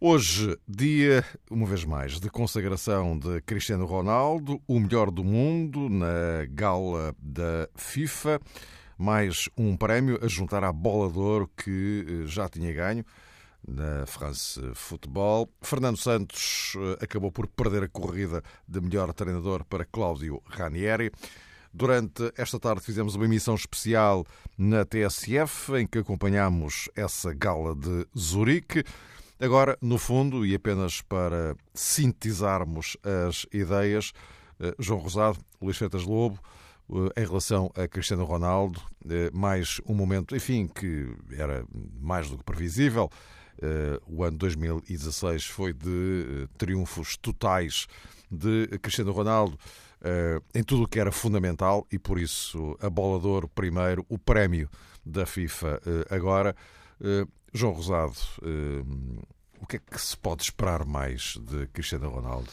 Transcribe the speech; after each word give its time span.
Hoje, 0.00 0.56
dia, 0.68 1.24
uma 1.50 1.66
vez 1.66 1.84
mais, 1.84 2.20
de 2.20 2.30
consagração 2.30 3.18
de 3.18 3.40
Cristiano 3.40 3.84
Ronaldo, 3.84 4.62
o 4.64 4.78
melhor 4.78 5.10
do 5.10 5.24
mundo 5.24 5.88
na 5.88 6.46
gala 6.50 7.12
da 7.18 7.68
FIFA. 7.74 8.40
Mais 8.96 9.48
um 9.58 9.76
prémio 9.76 10.16
a 10.22 10.28
juntar 10.28 10.62
à 10.62 10.72
bola 10.72 11.10
de 11.10 11.18
ouro 11.18 11.50
que 11.56 12.06
eh, 12.08 12.26
já 12.26 12.48
tinha 12.48 12.72
ganho 12.72 13.04
na 13.66 14.06
France 14.06 14.60
Football. 14.72 15.50
Fernando 15.62 15.96
Santos 15.96 16.76
eh, 16.76 17.04
acabou 17.04 17.32
por 17.32 17.48
perder 17.48 17.82
a 17.82 17.88
corrida 17.88 18.40
de 18.68 18.80
melhor 18.80 19.12
treinador 19.12 19.64
para 19.64 19.84
Cláudio 19.84 20.40
Ranieri. 20.46 21.10
Durante 21.74 22.32
esta 22.36 22.60
tarde 22.60 22.82
fizemos 22.82 23.16
uma 23.16 23.24
emissão 23.24 23.56
especial 23.56 24.24
na 24.56 24.84
TSF 24.84 25.74
em 25.74 25.88
que 25.88 25.98
acompanhamos 25.98 26.88
essa 26.94 27.34
gala 27.34 27.74
de 27.74 28.06
Zurique. 28.16 28.84
Agora, 29.40 29.78
no 29.80 29.98
fundo, 29.98 30.44
e 30.44 30.52
apenas 30.52 31.00
para 31.00 31.54
sintetizarmos 31.72 32.96
as 33.28 33.46
ideias, 33.52 34.12
eh, 34.58 34.74
João 34.80 34.98
Rosado, 34.98 35.38
Luís 35.62 35.76
Freitas 35.76 36.02
Lobo, 36.02 36.40
eh, 36.90 37.22
em 37.22 37.24
relação 37.24 37.70
a 37.76 37.86
Cristiano 37.86 38.24
Ronaldo, 38.24 38.80
eh, 39.08 39.30
mais 39.32 39.80
um 39.86 39.94
momento, 39.94 40.34
enfim, 40.34 40.66
que 40.66 41.14
era 41.30 41.64
mais 42.00 42.28
do 42.28 42.36
que 42.36 42.44
previsível. 42.44 43.08
O 44.06 44.22
ano 44.22 44.38
2016 44.38 45.46
foi 45.46 45.72
de 45.72 46.48
triunfos 46.56 47.16
totais 47.16 47.88
de 48.30 48.68
Cristiano 48.80 49.10
Ronaldo 49.10 49.58
em 50.54 50.62
tudo 50.62 50.84
o 50.84 50.86
que 50.86 51.00
era 51.00 51.10
fundamental 51.10 51.84
e 51.90 51.98
por 51.98 52.20
isso 52.20 52.78
a 52.80 52.88
bola 52.88 53.18
de 53.18 53.26
ouro 53.26 53.48
primeiro, 53.48 54.06
o 54.08 54.16
prémio 54.16 54.70
da 55.04 55.26
FIFA 55.26 55.80
agora. 56.08 56.54
João 57.52 57.72
Rosado, 57.72 58.16
o 59.60 59.66
que 59.66 59.76
é 59.76 59.78
que 59.78 60.00
se 60.00 60.16
pode 60.16 60.42
esperar 60.42 60.84
mais 60.84 61.36
de 61.40 61.66
Cristiano 61.68 62.08
Ronaldo? 62.08 62.48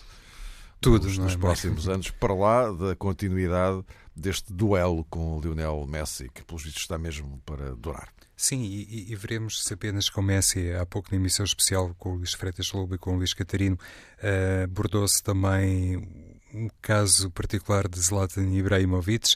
Tudo 0.81 1.07
nos, 1.07 1.17
nos 1.17 1.33
é? 1.33 1.37
próximos 1.37 1.87
anos, 1.89 2.11
para 2.11 2.33
lá 2.33 2.71
da 2.71 2.95
continuidade 2.95 3.83
deste 4.15 4.53
duelo 4.53 5.03
com 5.05 5.37
o 5.37 5.41
Lionel 5.41 5.85
Messi, 5.87 6.29
que 6.33 6.43
pelos 6.43 6.63
vistos 6.63 6.83
está 6.83 6.97
mesmo 6.97 7.41
para 7.45 7.75
durar. 7.75 8.09
Sim, 8.37 8.61
e, 8.63 9.11
e, 9.11 9.15
veremos 9.15 9.63
se 9.63 9.73
apenas 9.73 10.09
com 10.09 10.21
Messi, 10.21 10.71
há 10.73 10.85
pouco 10.85 11.09
na 11.11 11.17
emissão 11.17 11.45
especial 11.45 11.95
com 11.97 12.13
o 12.13 12.15
Luís 12.15 12.33
Freitas 12.33 12.71
Lobo 12.73 12.95
e 12.95 12.97
com 12.97 13.13
o 13.13 13.15
Luís 13.15 13.33
Catarino, 13.33 13.77
uh, 13.77 14.63
abordou-se 14.65 15.23
também 15.23 16.35
um 16.53 16.69
caso 16.81 17.31
particular 17.31 17.87
de 17.87 17.99
Zlatan 17.99 18.49
Ibrahimovic. 18.53 19.35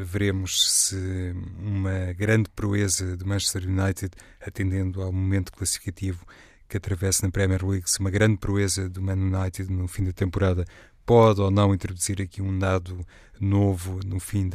Veremos 0.00 0.70
se 0.70 1.34
uma 1.58 2.12
grande 2.12 2.48
proeza 2.50 3.16
do 3.16 3.26
Manchester 3.26 3.68
United, 3.68 4.10
atendendo 4.40 5.02
ao 5.02 5.12
momento 5.12 5.52
classificativo 5.52 6.24
que 6.68 6.76
atravessa 6.76 7.26
na 7.26 7.32
Premier 7.32 7.64
League, 7.64 7.90
se 7.90 7.98
uma 7.98 8.10
grande 8.10 8.36
proeza 8.36 8.88
do 8.88 9.02
Man 9.02 9.14
United 9.14 9.72
no 9.72 9.88
fim 9.88 10.04
da 10.04 10.12
temporada 10.12 10.64
pode 11.08 11.40
ou 11.40 11.50
não 11.50 11.72
introduzir 11.72 12.20
aqui 12.20 12.42
um 12.42 12.58
dado 12.58 13.00
novo 13.40 13.98
no 14.04 14.20
fim 14.20 14.46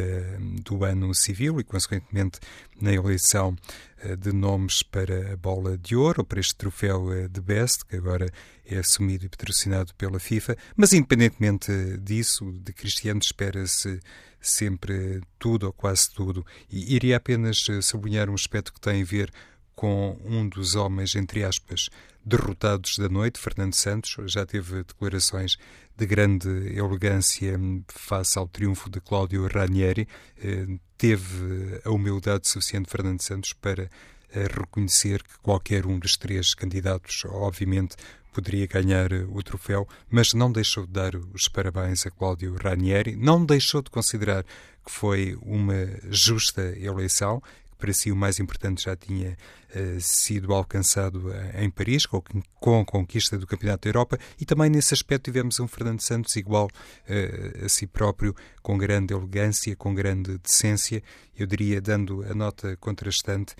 do 0.63 0.83
ano 0.83 1.11
civil 1.15 1.59
e, 1.59 1.63
consequentemente, 1.63 2.39
na 2.79 2.93
eleição 2.93 3.55
eh, 3.97 4.15
de 4.15 4.31
nomes 4.31 4.83
para 4.83 5.33
a 5.33 5.35
bola 5.35 5.75
de 5.75 5.95
ouro, 5.95 6.19
ou 6.19 6.23
para 6.23 6.39
este 6.39 6.55
troféu 6.55 7.11
eh, 7.11 7.27
de 7.27 7.41
Best, 7.41 7.83
que 7.85 7.95
agora 7.95 8.31
é 8.63 8.77
assumido 8.77 9.25
e 9.25 9.29
patrocinado 9.29 9.95
pela 9.95 10.19
FIFA. 10.19 10.55
Mas, 10.77 10.93
independentemente 10.93 11.71
disso, 11.97 12.51
de 12.51 12.71
Cristiano 12.71 13.19
espera-se 13.19 13.99
sempre 14.39 15.21
tudo 15.39 15.65
ou 15.65 15.73
quase 15.73 16.11
tudo. 16.13 16.45
E 16.69 16.93
iria 16.93 17.17
apenas 17.17 17.67
eh, 17.67 17.81
sublinhar 17.81 18.29
um 18.29 18.35
aspecto 18.35 18.71
que 18.71 18.79
tem 18.79 19.01
a 19.01 19.05
ver 19.05 19.33
com 19.75 20.19
um 20.23 20.47
dos 20.47 20.75
homens, 20.75 21.15
entre 21.15 21.43
aspas, 21.43 21.89
derrotados 22.25 22.97
da 22.97 23.09
noite, 23.09 23.39
Fernando 23.39 23.73
Santos, 23.73 24.15
já 24.31 24.45
teve 24.45 24.83
declarações 24.83 25.57
de 25.95 26.05
grande 26.05 26.49
elegância 26.75 27.59
face 27.87 28.37
ao 28.37 28.47
triunfo 28.47 28.89
de 28.89 28.99
Cláudio 28.99 29.47
Ranieri, 29.47 30.07
eh, 30.37 30.65
teve 30.97 31.81
a 31.85 31.91
humildade 31.91 32.47
suficiente, 32.47 32.89
Fernando 32.89 33.21
Santos, 33.21 33.53
para 33.53 33.83
eh, 33.83 34.47
reconhecer 34.47 35.21
que 35.21 35.37
qualquer 35.39 35.85
um 35.85 35.99
dos 35.99 36.17
três 36.17 36.53
candidatos, 36.53 37.23
obviamente, 37.25 37.95
poderia 38.33 38.65
ganhar 38.65 39.13
o 39.29 39.43
troféu, 39.43 39.87
mas 40.09 40.33
não 40.33 40.51
deixou 40.51 40.87
de 40.87 40.93
dar 40.93 41.15
os 41.15 41.47
parabéns 41.47 42.05
a 42.05 42.11
Cláudio 42.11 42.55
Ranieri, 42.55 43.15
não 43.15 43.45
deixou 43.45 43.81
de 43.81 43.91
considerar 43.91 44.43
que 44.83 44.91
foi 44.91 45.37
uma 45.41 45.87
justa 46.09 46.61
eleição 46.77 47.41
para 47.77 47.93
si 47.93 48.11
o 48.11 48.15
mais 48.15 48.39
importante 48.39 48.83
já 48.83 48.95
tinha 48.95 49.37
uh, 49.75 49.99
sido 49.99 50.53
alcançado 50.53 51.29
uh, 51.29 51.61
em 51.61 51.69
Paris, 51.69 52.05
com, 52.05 52.21
com, 52.59 52.81
a 52.81 52.85
conquista 52.85 53.37
do 53.37 53.47
Campeonato 53.47 53.83
da 53.83 53.89
Europa, 53.89 54.17
e 54.39 54.45
também 54.45 54.69
nesse 54.69 54.93
aspecto 54.93 55.25
tivemos 55.25 55.59
um 55.59 55.67
Fernando 55.67 56.01
Santos 56.01 56.35
igual 56.35 56.67
uh, 56.67 57.65
a 57.65 57.69
si 57.69 57.87
próprio, 57.87 58.35
com 58.61 58.77
grande 58.77 59.13
elegância, 59.13 59.75
com 59.75 59.93
grande 59.93 60.37
decência, 60.37 61.03
eu 61.37 61.47
diria 61.47 61.81
dando 61.81 62.23
a 62.23 62.33
nota 62.33 62.77
contrastante 62.77 63.55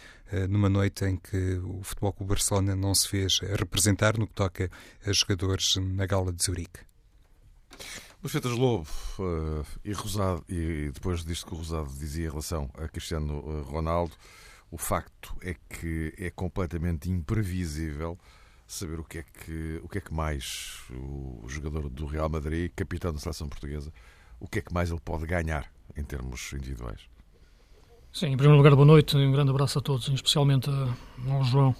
numa 0.49 0.69
noite 0.69 1.05
em 1.05 1.17
que 1.17 1.59
o 1.63 1.83
Futebol 1.83 2.13
Clube 2.13 2.29
Barcelona 2.29 2.75
não 2.75 2.95
se 2.95 3.07
fez 3.07 3.39
representar 3.39 4.17
no 4.17 4.25
que 4.27 4.33
toca 4.33 4.69
a 5.05 5.11
jogadores 5.11 5.75
na 5.77 6.07
Gala 6.07 6.33
de 6.33 6.43
Zurique. 6.43 6.79
Luís 8.23 8.31
Feitas 8.31 8.53
Lobo 8.53 8.87
uh, 9.19 9.65
e 9.83 9.91
Rosado, 9.91 10.45
e 10.47 10.89
depois 10.93 11.25
disto 11.25 11.45
que 11.45 11.53
o 11.53 11.57
Rosado 11.57 11.89
dizia 11.89 12.27
em 12.27 12.29
relação 12.29 12.69
a 12.75 12.87
Cristiano 12.87 13.43
eh, 13.45 13.69
Ronaldo, 13.69 14.13
o 14.71 14.77
facto 14.77 15.35
é 15.41 15.53
que 15.69 16.13
é 16.17 16.29
completamente 16.29 17.11
imprevisível 17.11 18.17
saber 18.65 18.97
o 19.01 19.03
que 19.03 19.17
é 19.17 19.23
que, 19.23 19.81
o 19.83 19.89
que, 19.89 19.97
é 19.97 20.01
que 20.01 20.13
mais 20.13 20.83
o 20.89 21.43
jogador 21.49 21.89
do 21.89 22.05
Real 22.05 22.29
Madrid, 22.29 22.71
capitão 22.73 23.11
da 23.11 23.19
seleção 23.19 23.49
portuguesa, 23.49 23.91
o 24.39 24.47
que 24.47 24.59
é 24.59 24.61
que 24.61 24.73
mais 24.73 24.89
ele 24.89 25.01
pode 25.01 25.25
ganhar 25.25 25.69
em 25.97 26.03
termos 26.05 26.53
individuais. 26.53 27.01
Sim, 28.13 28.27
em 28.27 28.37
primeiro 28.37 28.55
lugar, 28.55 28.73
boa 28.73 28.85
noite 28.85 29.17
e 29.17 29.27
um 29.27 29.33
grande 29.33 29.49
abraço 29.49 29.79
a 29.79 29.81
todos, 29.81 30.07
especialmente 30.07 30.69
ao 30.69 31.43
João 31.43 31.75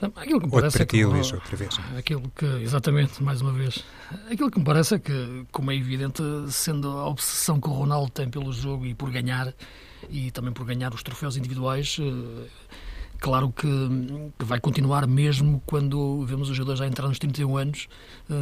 Aquilo 0.00 0.40
que 0.40 0.46
me 0.46 0.52
parece 0.52 0.82
é 0.82 0.86
que, 0.86 1.04
Luís, 1.04 1.32
outra 1.32 1.56
vez. 1.56 1.76
Aquilo 1.96 2.30
que, 2.36 2.46
exatamente, 2.62 3.20
mais 3.22 3.42
uma 3.42 3.52
vez. 3.52 3.84
Aquilo 4.30 4.50
que 4.50 4.58
me 4.60 4.64
parece 4.64 4.94
é 4.94 4.98
que, 4.98 5.44
como 5.50 5.72
é 5.72 5.74
evidente, 5.74 6.22
sendo 6.48 6.88
a 6.88 7.08
obsessão 7.08 7.60
que 7.60 7.68
o 7.68 7.72
Ronaldo 7.72 8.10
tem 8.10 8.28
pelo 8.28 8.52
jogo 8.52 8.86
e 8.86 8.94
por 8.94 9.10
ganhar, 9.10 9.52
e 10.08 10.30
também 10.30 10.52
por 10.52 10.64
ganhar 10.64 10.94
os 10.94 11.02
troféus 11.02 11.36
individuais, 11.36 11.96
eh, 12.00 12.46
claro 13.18 13.50
que, 13.50 13.66
que 14.38 14.44
vai 14.44 14.60
continuar 14.60 15.04
mesmo 15.08 15.60
quando 15.66 16.24
vemos 16.24 16.48
o 16.48 16.54
jogador 16.54 16.76
já 16.76 16.86
entrar 16.86 17.08
nos 17.08 17.18
31 17.18 17.56
anos. 17.56 17.88
Eh, 18.30 18.34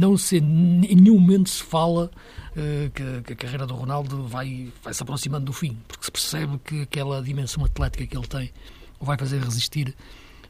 não 0.00 0.16
se, 0.16 0.38
em 0.38 0.96
nenhum 0.96 1.20
momento 1.20 1.50
se 1.50 1.62
fala 1.62 2.10
eh, 2.56 2.90
que, 2.94 3.22
que 3.24 3.32
a 3.34 3.36
carreira 3.36 3.66
do 3.66 3.74
Ronaldo 3.74 4.22
vai, 4.26 4.72
vai 4.82 4.94
se 4.94 5.02
aproximando 5.02 5.44
do 5.44 5.52
fim, 5.52 5.76
porque 5.86 6.06
se 6.06 6.10
percebe 6.10 6.58
que 6.64 6.80
aquela 6.80 7.22
dimensão 7.22 7.62
atlética 7.62 8.06
que 8.06 8.16
ele 8.16 8.26
tem 8.26 8.50
o 8.98 9.04
vai 9.04 9.18
fazer 9.18 9.38
resistir 9.42 9.94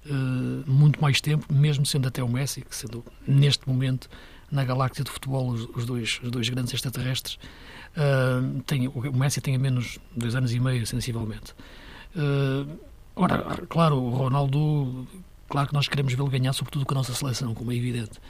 uh, 0.06 0.70
muito 0.70 1.00
mais 1.00 1.20
tempo, 1.20 1.53
mesmo 1.53 1.84
sendo 1.84 2.09
até 2.09 2.22
o 2.22 2.28
Messi, 2.28 2.62
que 2.62 2.75
sendo 2.75 3.04
neste 3.26 3.69
momento 3.69 4.09
na 4.50 4.65
galáxia 4.65 5.04
do 5.04 5.10
futebol 5.10 5.48
os, 5.48 5.69
os 5.75 5.84
dois, 5.84 6.20
os 6.22 6.31
dois 6.31 6.48
grandes 6.48 6.72
extraterrestres. 6.72 7.38
Uh, 7.97 8.62
tem, 8.62 8.88
o 8.88 9.12
Messi 9.12 9.41
tem 9.41 9.56
menos 9.59 9.99
dois 10.17 10.34
anos 10.34 10.52
e 10.52 10.61
meio, 10.61 10.87
sensivelmente. 10.87 11.55
Uh, 12.14 12.78
ora, 13.17 13.43
claro, 13.69 13.96
o 13.96 14.11
Ronaldo, 14.11 15.06
claro 15.49 15.69
que 15.69 15.75
nós 15.75 15.88
queremos 15.88 16.12
vê-lo 16.14 16.28
ganhar, 16.28 16.52
sobretudo 16.52 16.84
com 16.84 16.94
a 16.94 16.99
nossa 16.99 17.14
seleção, 17.14 17.55
como 17.55 17.73
é 17.73 17.76
evidente. 17.76 18.20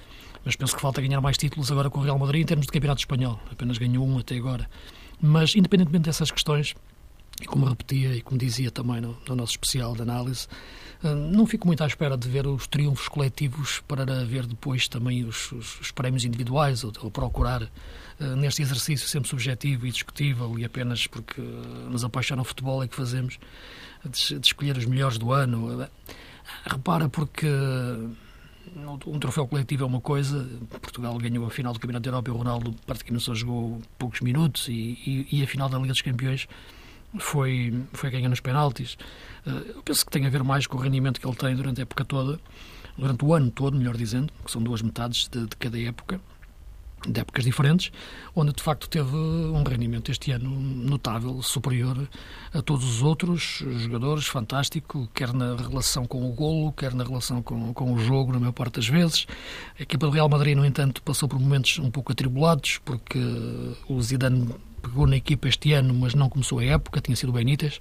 Mas 0.44 0.56
penso 0.56 0.74
que 0.74 0.82
falta 0.82 1.00
ganhar 1.00 1.20
mais 1.20 1.38
títulos 1.38 1.72
agora 1.72 1.88
com 1.88 2.00
o 2.00 2.02
Real 2.02 2.18
Madrid 2.18 2.42
em 2.42 2.46
termos 2.46 2.66
de 2.66 2.72
campeonato 2.72 3.00
espanhol. 3.00 3.40
Apenas 3.50 3.78
ganhou 3.78 4.06
um 4.06 4.18
até 4.18 4.36
agora. 4.36 4.68
Mas, 5.20 5.54
independentemente 5.54 6.04
dessas 6.04 6.30
questões, 6.30 6.74
e 7.40 7.46
como 7.46 7.64
repetia 7.64 8.14
e 8.14 8.20
como 8.20 8.38
dizia 8.38 8.70
também 8.70 9.00
no, 9.00 9.16
no 9.26 9.36
nosso 9.36 9.52
especial 9.52 9.94
de 9.94 10.02
análise, 10.02 10.46
não 11.02 11.46
fico 11.46 11.66
muito 11.66 11.82
à 11.82 11.86
espera 11.86 12.16
de 12.16 12.28
ver 12.28 12.46
os 12.46 12.66
triunfos 12.66 13.08
coletivos 13.08 13.80
para 13.86 14.04
ver 14.24 14.46
depois 14.46 14.88
também 14.88 15.24
os, 15.24 15.52
os, 15.52 15.80
os 15.80 15.90
prémios 15.90 16.24
individuais 16.24 16.84
ou, 16.84 16.92
ou 17.02 17.10
procurar 17.10 17.62
uh, 17.62 18.36
neste 18.36 18.62
exercício 18.62 19.08
sempre 19.08 19.28
subjetivo 19.28 19.86
e 19.86 19.90
discutível 19.90 20.58
e 20.58 20.64
apenas 20.64 21.06
porque 21.06 21.40
nos 21.40 22.04
apaixona 22.04 22.42
o 22.42 22.44
futebol 22.44 22.82
é 22.82 22.88
que 22.88 22.96
fazemos 22.96 23.38
de, 24.04 24.38
de 24.38 24.46
escolher 24.46 24.76
os 24.76 24.86
melhores 24.86 25.18
do 25.18 25.32
ano. 25.32 25.88
Repara 26.64 27.08
porque 27.08 27.46
um 29.06 29.18
troféu 29.18 29.46
coletivo 29.46 29.84
é 29.84 29.86
uma 29.86 30.00
coisa. 30.00 30.48
Portugal 30.80 31.16
ganhou 31.18 31.46
a 31.46 31.50
final 31.50 31.72
do 31.72 31.78
Campeonato 31.78 32.02
da 32.02 32.08
Europa 32.10 32.30
e 32.30 32.32
o 32.32 32.36
Ronaldo 32.36 32.74
praticamente 32.86 33.24
só 33.24 33.34
jogou 33.34 33.80
poucos 33.98 34.20
minutos 34.20 34.68
e, 34.68 34.72
e, 34.72 35.38
e 35.38 35.42
a 35.42 35.46
final 35.46 35.68
da 35.68 35.78
Liga 35.78 35.92
dos 35.92 36.02
Campeões 36.02 36.48
foi, 37.18 37.74
foi 37.92 38.10
ganhar 38.10 38.28
nos 38.28 38.40
penaltis. 38.40 38.96
Eu 39.46 39.82
penso 39.82 40.04
que 40.04 40.10
tem 40.10 40.26
a 40.26 40.30
ver 40.30 40.42
mais 40.42 40.66
com 40.66 40.76
o 40.76 40.80
rendimento 40.80 41.20
que 41.20 41.26
ele 41.26 41.36
tem 41.36 41.54
durante 41.54 41.80
a 41.80 41.82
época 41.82 42.04
toda, 42.04 42.40
durante 42.96 43.24
o 43.24 43.34
ano 43.34 43.50
todo, 43.50 43.76
melhor 43.76 43.96
dizendo, 43.96 44.32
que 44.44 44.50
são 44.50 44.62
duas 44.62 44.82
metades 44.82 45.28
de, 45.28 45.46
de 45.46 45.56
cada 45.56 45.78
época 45.80 46.20
de 47.06 47.20
épocas 47.20 47.44
diferentes, 47.44 47.92
onde 48.34 48.52
de 48.52 48.62
facto 48.62 48.88
teve 48.88 49.14
um 49.14 49.62
rendimento 49.62 50.10
este 50.10 50.30
ano 50.32 50.48
notável, 50.48 51.42
superior 51.42 52.08
a 52.52 52.62
todos 52.62 52.84
os 52.84 53.02
outros 53.02 53.62
jogadores, 53.78 54.26
fantástico, 54.26 55.08
quer 55.14 55.32
na 55.32 55.56
relação 55.56 56.06
com 56.06 56.28
o 56.28 56.32
golo, 56.32 56.72
quer 56.72 56.94
na 56.94 57.04
relação 57.04 57.42
com, 57.42 57.72
com 57.74 57.92
o 57.92 57.98
jogo, 57.98 58.32
na 58.32 58.38
maior 58.38 58.52
parte 58.52 58.76
das 58.76 58.88
vezes. 58.88 59.26
A 59.78 59.82
equipa 59.82 60.06
do 60.06 60.12
Real 60.12 60.28
Madrid, 60.28 60.56
no 60.56 60.64
entanto, 60.64 61.02
passou 61.02 61.28
por 61.28 61.38
momentos 61.38 61.78
um 61.78 61.90
pouco 61.90 62.12
atribulados, 62.12 62.80
porque 62.84 63.20
o 63.88 64.00
Zidane 64.00 64.54
pegou 64.88 65.06
na 65.06 65.16
equipa 65.16 65.48
este 65.48 65.72
ano, 65.72 65.94
mas 65.94 66.14
não 66.14 66.28
começou 66.28 66.58
a 66.58 66.64
época, 66.64 67.00
tinha 67.00 67.16
sido 67.16 67.32
Benítez. 67.32 67.80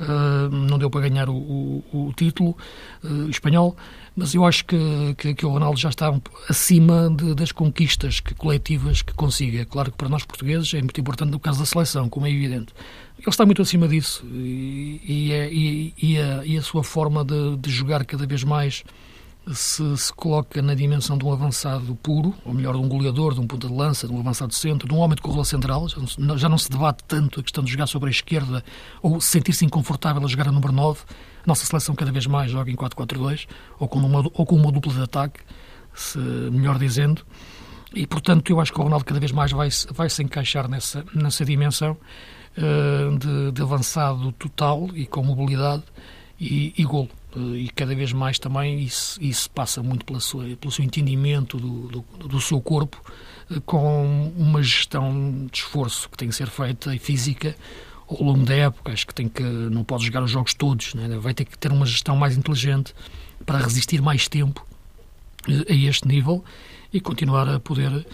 Uh, 0.00 0.48
não 0.50 0.78
deu 0.78 0.90
para 0.90 1.02
ganhar 1.02 1.28
o, 1.28 1.34
o, 1.34 2.08
o 2.08 2.12
título 2.16 2.56
uh, 3.04 3.28
espanhol, 3.28 3.76
mas 4.16 4.34
eu 4.34 4.44
acho 4.44 4.64
que, 4.64 5.14
que, 5.16 5.34
que, 5.34 5.46
o 5.46 5.50
Ronaldo 5.50 5.78
já 5.78 5.90
está 5.90 6.12
acima 6.48 7.10
de, 7.14 7.34
das 7.34 7.52
conquistas 7.52 8.18
que, 8.18 8.34
coletivas 8.34 9.02
que 9.02 9.12
consiga. 9.12 9.64
Claro 9.66 9.92
que 9.92 9.98
para 9.98 10.08
nós 10.08 10.24
portugueses 10.24 10.72
é 10.74 10.80
muito 10.80 11.00
importante 11.00 11.30
no 11.30 11.38
caso 11.38 11.60
da 11.60 11.66
seleção, 11.66 12.08
como 12.08 12.26
é 12.26 12.30
evidente. 12.30 12.72
Ele 13.18 13.28
está 13.28 13.46
muito 13.46 13.62
acima 13.62 13.86
disso 13.86 14.24
e, 14.26 15.00
e, 15.04 15.32
é, 15.32 15.52
e, 15.52 15.94
e 16.02 16.18
a, 16.18 16.58
a, 16.58 16.62
sua 16.62 16.82
forma 16.82 17.24
de, 17.24 17.56
de 17.58 17.70
jogar 17.70 18.04
cada 18.04 18.26
vez 18.26 18.42
mais 18.42 18.82
se, 19.50 19.96
se 19.96 20.12
coloca 20.12 20.62
na 20.62 20.74
dimensão 20.74 21.18
de 21.18 21.24
um 21.24 21.32
avançado 21.32 21.96
puro, 21.96 22.34
ou 22.44 22.54
melhor, 22.54 22.74
de 22.74 22.80
um 22.80 22.88
goleador, 22.88 23.34
de 23.34 23.40
um 23.40 23.46
ponta 23.46 23.66
de 23.66 23.72
lança, 23.74 24.06
de 24.06 24.12
um 24.12 24.20
avançado 24.20 24.54
centro, 24.54 24.88
de 24.88 24.94
um 24.94 24.98
homem 24.98 25.16
de 25.16 25.22
corrida 25.22 25.44
central. 25.44 25.88
Já 25.88 25.96
não, 26.18 26.38
já 26.38 26.48
não, 26.48 26.58
se 26.58 26.70
debate 26.70 27.02
tanto 27.06 27.40
a 27.40 27.42
questão 27.42 27.64
de 27.64 27.70
jogar 27.70 27.86
sobre 27.86 28.08
a 28.08 28.10
esquerda 28.10 28.64
ou 29.02 29.20
sentir-se 29.20 29.64
inconfortável 29.64 30.24
a 30.24 30.28
jogar 30.28 30.48
a 30.48 30.52
número 30.52 30.72
9. 30.72 31.00
A 31.10 31.46
nossa 31.46 31.66
seleção 31.66 31.94
cada 31.94 32.12
vez 32.12 32.26
mais 32.26 32.50
joga 32.50 32.70
em 32.70 32.76
4-4-2 32.76 33.48
ou, 33.78 33.88
com 33.88 33.98
uma, 33.98 34.18
ou 34.32 34.46
com 34.46 34.54
uma 34.54 34.70
dupla 34.70 34.92
de 34.92 35.02
ataque, 35.02 35.40
se, 35.92 36.18
melhor 36.18 36.78
dizendo. 36.78 37.22
E, 37.94 38.06
portanto, 38.06 38.50
eu 38.50 38.60
acho 38.60 38.72
que 38.72 38.80
o 38.80 38.84
Ronaldo 38.84 39.04
cada 39.04 39.20
vez 39.20 39.32
mais 39.32 39.50
vai, 39.52 39.68
vai 39.92 40.08
se 40.08 40.22
encaixar 40.22 40.68
nessa, 40.68 41.04
nessa 41.14 41.44
dimensão 41.44 41.96
uh, 42.56 43.18
de, 43.18 43.52
de 43.52 43.62
avançado 43.62 44.32
total 44.32 44.88
e 44.94 45.04
com 45.04 45.22
mobilidade 45.22 45.82
e, 46.42 46.74
e 46.76 46.84
e 47.56 47.70
cada 47.70 47.94
vez 47.94 48.12
mais 48.12 48.38
também 48.38 48.80
isso, 48.80 49.18
isso 49.22 49.48
passa 49.50 49.82
muito 49.82 50.04
pela 50.04 50.20
sua, 50.20 50.44
pelo 50.56 50.70
seu 50.70 50.84
entendimento 50.84 51.56
do, 51.56 51.88
do, 51.88 52.28
do, 52.28 52.40
seu 52.40 52.60
corpo, 52.60 53.00
eh, 53.50 53.60
com 53.64 54.30
uma 54.36 54.62
gestão 54.62 55.46
de 55.50 55.58
esforço 55.58 56.10
que 56.10 56.16
tem 56.18 56.28
que 56.28 56.34
ser 56.34 56.48
feita 56.48 56.94
e 56.94 56.98
física 56.98 57.56
ao 58.06 58.22
longo 58.22 58.44
da 58.44 58.54
época. 58.54 58.92
Acho 58.92 59.06
que 59.06 59.14
tem 59.14 59.28
que 59.28 59.42
não 59.42 59.82
pode 59.82 60.04
jogar 60.04 60.22
os 60.22 60.30
jogos 60.30 60.52
todos, 60.52 60.92
né? 60.94 61.16
vai 61.18 61.32
ter 61.32 61.46
que 61.46 61.56
ter 61.56 61.72
uma 61.72 61.86
gestão 61.86 62.16
mais 62.16 62.36
inteligente 62.36 62.94
para 63.46 63.58
resistir 63.58 64.02
mais 64.02 64.28
tempo 64.28 64.66
eh, 65.48 65.72
a 65.72 65.74
este 65.74 66.06
nível 66.06 66.44
e 66.92 67.00
continuar 67.00 67.48
a 67.48 67.58
poder 67.58 68.06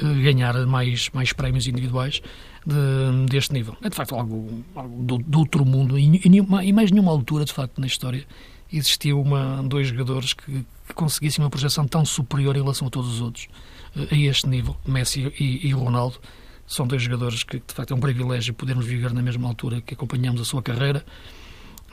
ganhar 0.00 0.54
mais, 0.66 1.10
mais 1.10 1.32
prémios 1.32 1.66
individuais 1.66 2.20
de, 2.66 3.26
deste 3.28 3.52
nível. 3.52 3.76
É 3.82 3.88
de 3.88 3.94
facto 3.94 4.14
algo, 4.14 4.64
algo 4.74 5.02
do, 5.04 5.18
do 5.18 5.38
outro 5.38 5.64
mundo 5.64 5.98
e, 5.98 6.20
e, 6.24 6.28
nenhuma, 6.28 6.64
e 6.64 6.72
mais 6.72 6.90
nenhuma 6.90 7.10
altura, 7.10 7.44
de 7.44 7.52
facto, 7.52 7.80
na 7.80 7.86
história 7.86 8.26
existiu 8.72 9.20
uma, 9.20 9.62
dois 9.62 9.88
jogadores 9.88 10.32
que, 10.32 10.64
que, 10.86 10.94
conseguissem 10.94 11.44
uma 11.44 11.50
projeção 11.50 11.86
tão 11.86 12.04
superior 12.04 12.56
em 12.56 12.60
relação 12.60 12.88
a 12.88 12.90
todos 12.90 13.14
os 13.14 13.20
outros, 13.20 13.48
eh, 13.96 14.08
a 14.10 14.16
este 14.16 14.48
nível, 14.48 14.76
Messi 14.86 15.32
e, 15.38 15.66
e 15.66 15.70
Ronaldo. 15.72 16.18
São 16.66 16.86
dois 16.86 17.02
jogadores 17.02 17.42
que, 17.42 17.58
de 17.58 17.74
facto, 17.74 17.92
é 17.92 17.96
um 17.96 18.00
privilégio 18.00 18.54
podermos 18.54 18.86
viver 18.86 19.12
na 19.12 19.22
mesma 19.22 19.46
altura 19.46 19.80
que 19.80 19.94
acompanhamos 19.94 20.40
a 20.40 20.44
sua 20.44 20.62
carreira. 20.62 21.04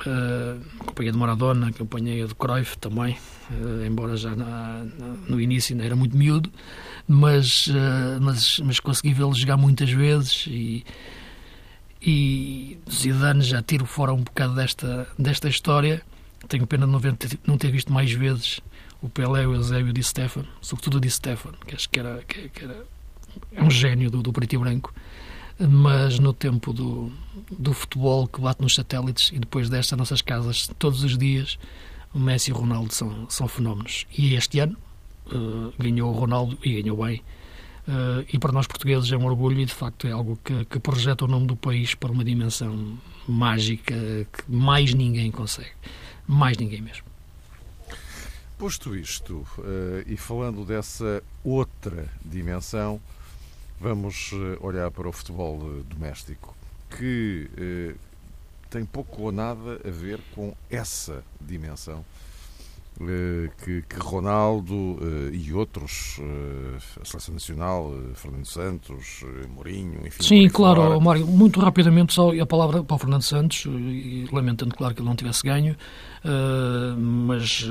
Uh, 0.06 0.60
acompanhei 0.80 1.12
de 1.12 1.18
Maradona, 1.18 1.68
acompanhei 1.68 2.26
de 2.26 2.34
Cruyff 2.36 2.78
também, 2.78 3.18
uh, 3.52 3.86
embora 3.86 4.18
já 4.18 4.36
na, 4.36 4.84
no 5.28 5.40
início 5.40 5.74
ainda 5.74 5.86
era 5.86 5.96
muito 5.96 6.18
miúdo, 6.18 6.52
mas, 7.08 7.68
uh, 7.68 8.20
mas, 8.20 8.60
mas 8.60 8.80
consegui 8.80 9.14
vê-lo 9.14 9.34
jogar 9.36 9.58
muitas 9.58 9.92
vezes 9.92 10.46
e, 10.48 10.84
e 12.02 12.80
Zidane 12.92 13.44
já 13.44 13.62
tiro 13.62 13.86
fora 13.86 14.12
um 14.12 14.24
bocado 14.24 14.56
desta, 14.56 15.08
desta 15.20 15.48
história 15.48 16.02
tenho 16.48 16.66
pena 16.68 16.86
de 16.88 17.40
não 17.46 17.58
ter 17.58 17.72
visto 17.72 17.92
mais 17.92 18.12
vezes 18.12 18.60
o 19.02 19.10
Pelé, 19.10 19.48
o 19.48 19.54
Eusébio 19.54 19.88
e 19.88 19.90
o 19.90 19.94
Di 19.94 20.04
Stefano, 20.04 20.48
sobretudo 20.62 20.98
o 20.98 21.02
Di 21.02 21.10
Stefano, 21.10 21.58
que 21.66 21.76
acho 21.76 21.90
que 21.90 22.00
era, 22.00 22.22
que, 22.28 22.50
que 22.50 22.64
era 22.64 22.86
é 23.52 23.64
um 23.64 23.70
gênio 23.70 24.12
do, 24.12 24.22
do 24.22 24.34
preto 24.34 24.54
e 24.54 24.58
branco. 24.58 24.94
Mas 25.70 26.20
no 26.20 26.34
tempo 26.34 26.74
do, 26.74 27.12
do 27.52 27.74
futebol 27.74 28.28
que 28.28 28.42
bate 28.42 28.62
nos 28.62 28.74
satélites 28.74 29.32
e 29.32 29.40
depois 29.40 29.70
destas 29.70 29.98
nossas 29.98 30.22
casas, 30.22 30.68
todos 30.80 31.04
os 31.04 31.18
dias, 31.18 31.60
o 32.14 32.20
Messi 32.20 32.50
e 32.50 32.54
o 32.54 32.58
Ronaldo 32.58 32.94
são, 32.94 33.30
são 33.30 33.48
fenómenos. 33.48 34.08
E 34.18 34.34
este 34.34 34.60
ano 34.60 34.76
uh, 35.28 35.74
ganhou 35.78 36.14
o 36.14 36.18
Ronaldo 36.18 36.58
e 36.64 36.82
ganhou 36.82 37.06
bem. 37.06 37.22
Uh, 37.88 38.26
e 38.32 38.40
para 38.40 38.52
nós 38.52 38.68
portugueses 38.68 39.12
é 39.12 39.18
um 39.18 39.26
orgulho 39.26 39.60
e 39.60 39.66
de 39.66 39.74
facto 39.74 40.08
é 40.08 40.12
algo 40.12 40.40
que, 40.44 40.66
que 40.66 40.80
projeta 40.80 41.26
o 41.26 41.28
nome 41.28 41.48
do 41.48 41.56
país 41.56 41.96
para 41.96 42.12
uma 42.12 42.24
dimensão 42.24 42.98
mágica 43.28 43.94
que 43.94 44.52
mais 44.52 44.94
ninguém 44.94 45.32
consegue 45.32 45.72
mais 46.32 46.58
ninguém 46.58 46.82
mesmo. 46.82 47.04
Posto 48.58 48.96
isto, 48.96 49.46
uh, 49.58 50.04
e 50.06 50.16
falando 50.16 50.64
dessa 50.64 51.24
outra 51.44 52.08
dimensão, 52.24 53.02
vamos 53.82 54.32
uh, 54.32 54.58
olhar 54.62 54.92
para 54.92 55.10
o 55.10 55.12
futebol 55.12 55.58
uh, 55.58 55.84
doméstico, 55.84 56.56
que 56.96 57.50
tem 58.70 58.86
pouco 58.86 59.24
ou 59.24 59.32
nada 59.32 59.82
a 59.84 59.90
ver 59.90 60.20
com 60.36 60.54
essa 60.70 61.24
dimensão. 61.42 62.00
eh, 62.00 62.31
que, 63.64 63.84
que, 63.88 64.00
Ronaldo 64.00 64.74
uh, 64.74 65.34
e 65.34 65.54
outros, 65.54 66.18
uh, 66.20 67.02
a 67.02 67.06
Seleção 67.06 67.34
Nacional, 67.34 67.94
Fernando 68.16 68.46
Santos, 68.46 69.24
Mourinho, 69.54 70.06
enfim. 70.06 70.24
Sim, 70.24 70.50
claro, 70.50 70.82
fora. 70.82 71.00
Mário, 71.00 71.28
muito 71.28 71.60
rapidamente 71.60 72.14
só 72.14 72.32
a 72.40 72.46
palavra 72.46 72.84
para 72.84 72.96
o 72.96 72.98
Fernando 72.98 73.22
Santos, 73.22 73.66
lamentando, 74.32 74.76
claro, 74.76 74.94
que 74.94 75.02
ele 75.02 75.10
não 75.10 75.16
tivesse 75.16 75.44
ganho, 75.44 75.76
mas 76.98 77.66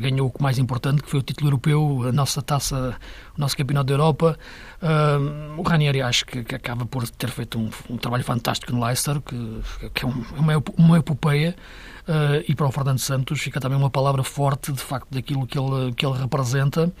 ganhou 0.00 0.28
o 0.28 0.30
que 0.30 0.42
mais 0.42 0.58
importante, 0.58 1.02
que 1.02 1.10
foi 1.10 1.20
o 1.20 1.22
título 1.22 1.48
europeu, 1.48 2.04
a 2.08 2.12
nossa 2.12 2.40
taça, 2.42 2.96
o 3.36 3.40
nosso 3.40 3.56
campeonato 3.56 3.86
da 3.86 3.94
Europa. 3.94 4.38
o 5.56 5.62
Ranieri 5.62 6.02
acho 6.02 6.26
que, 6.26 6.44
que, 6.44 6.54
acaba 6.54 6.86
por 6.86 7.08
ter 7.08 7.30
feito 7.30 7.58
um, 7.58 7.70
um 7.90 7.96
trabalho 7.96 8.24
fantástico 8.24 8.72
no 8.72 8.84
Leicester, 8.84 9.20
que, 9.20 9.62
que 9.94 10.04
é 10.04 10.08
um, 10.08 10.24
uma, 10.38 10.62
uma 10.76 10.98
epopeia. 10.98 11.56
Uh, 12.08 12.44
e 12.46 12.54
para 12.54 12.66
o 12.66 12.70
Fernando 12.70 13.00
Santos 13.00 13.40
fica 13.40 13.60
também 13.60 13.76
uma 13.76 13.90
palavra 13.90 14.22
forte, 14.22 14.72
de 14.72 14.80
facto, 14.80 15.08
daquilo 15.10 15.44
que 15.44 15.58
ele, 15.58 15.92
que 15.92 16.06
ele 16.06 16.16
representa 16.16 16.92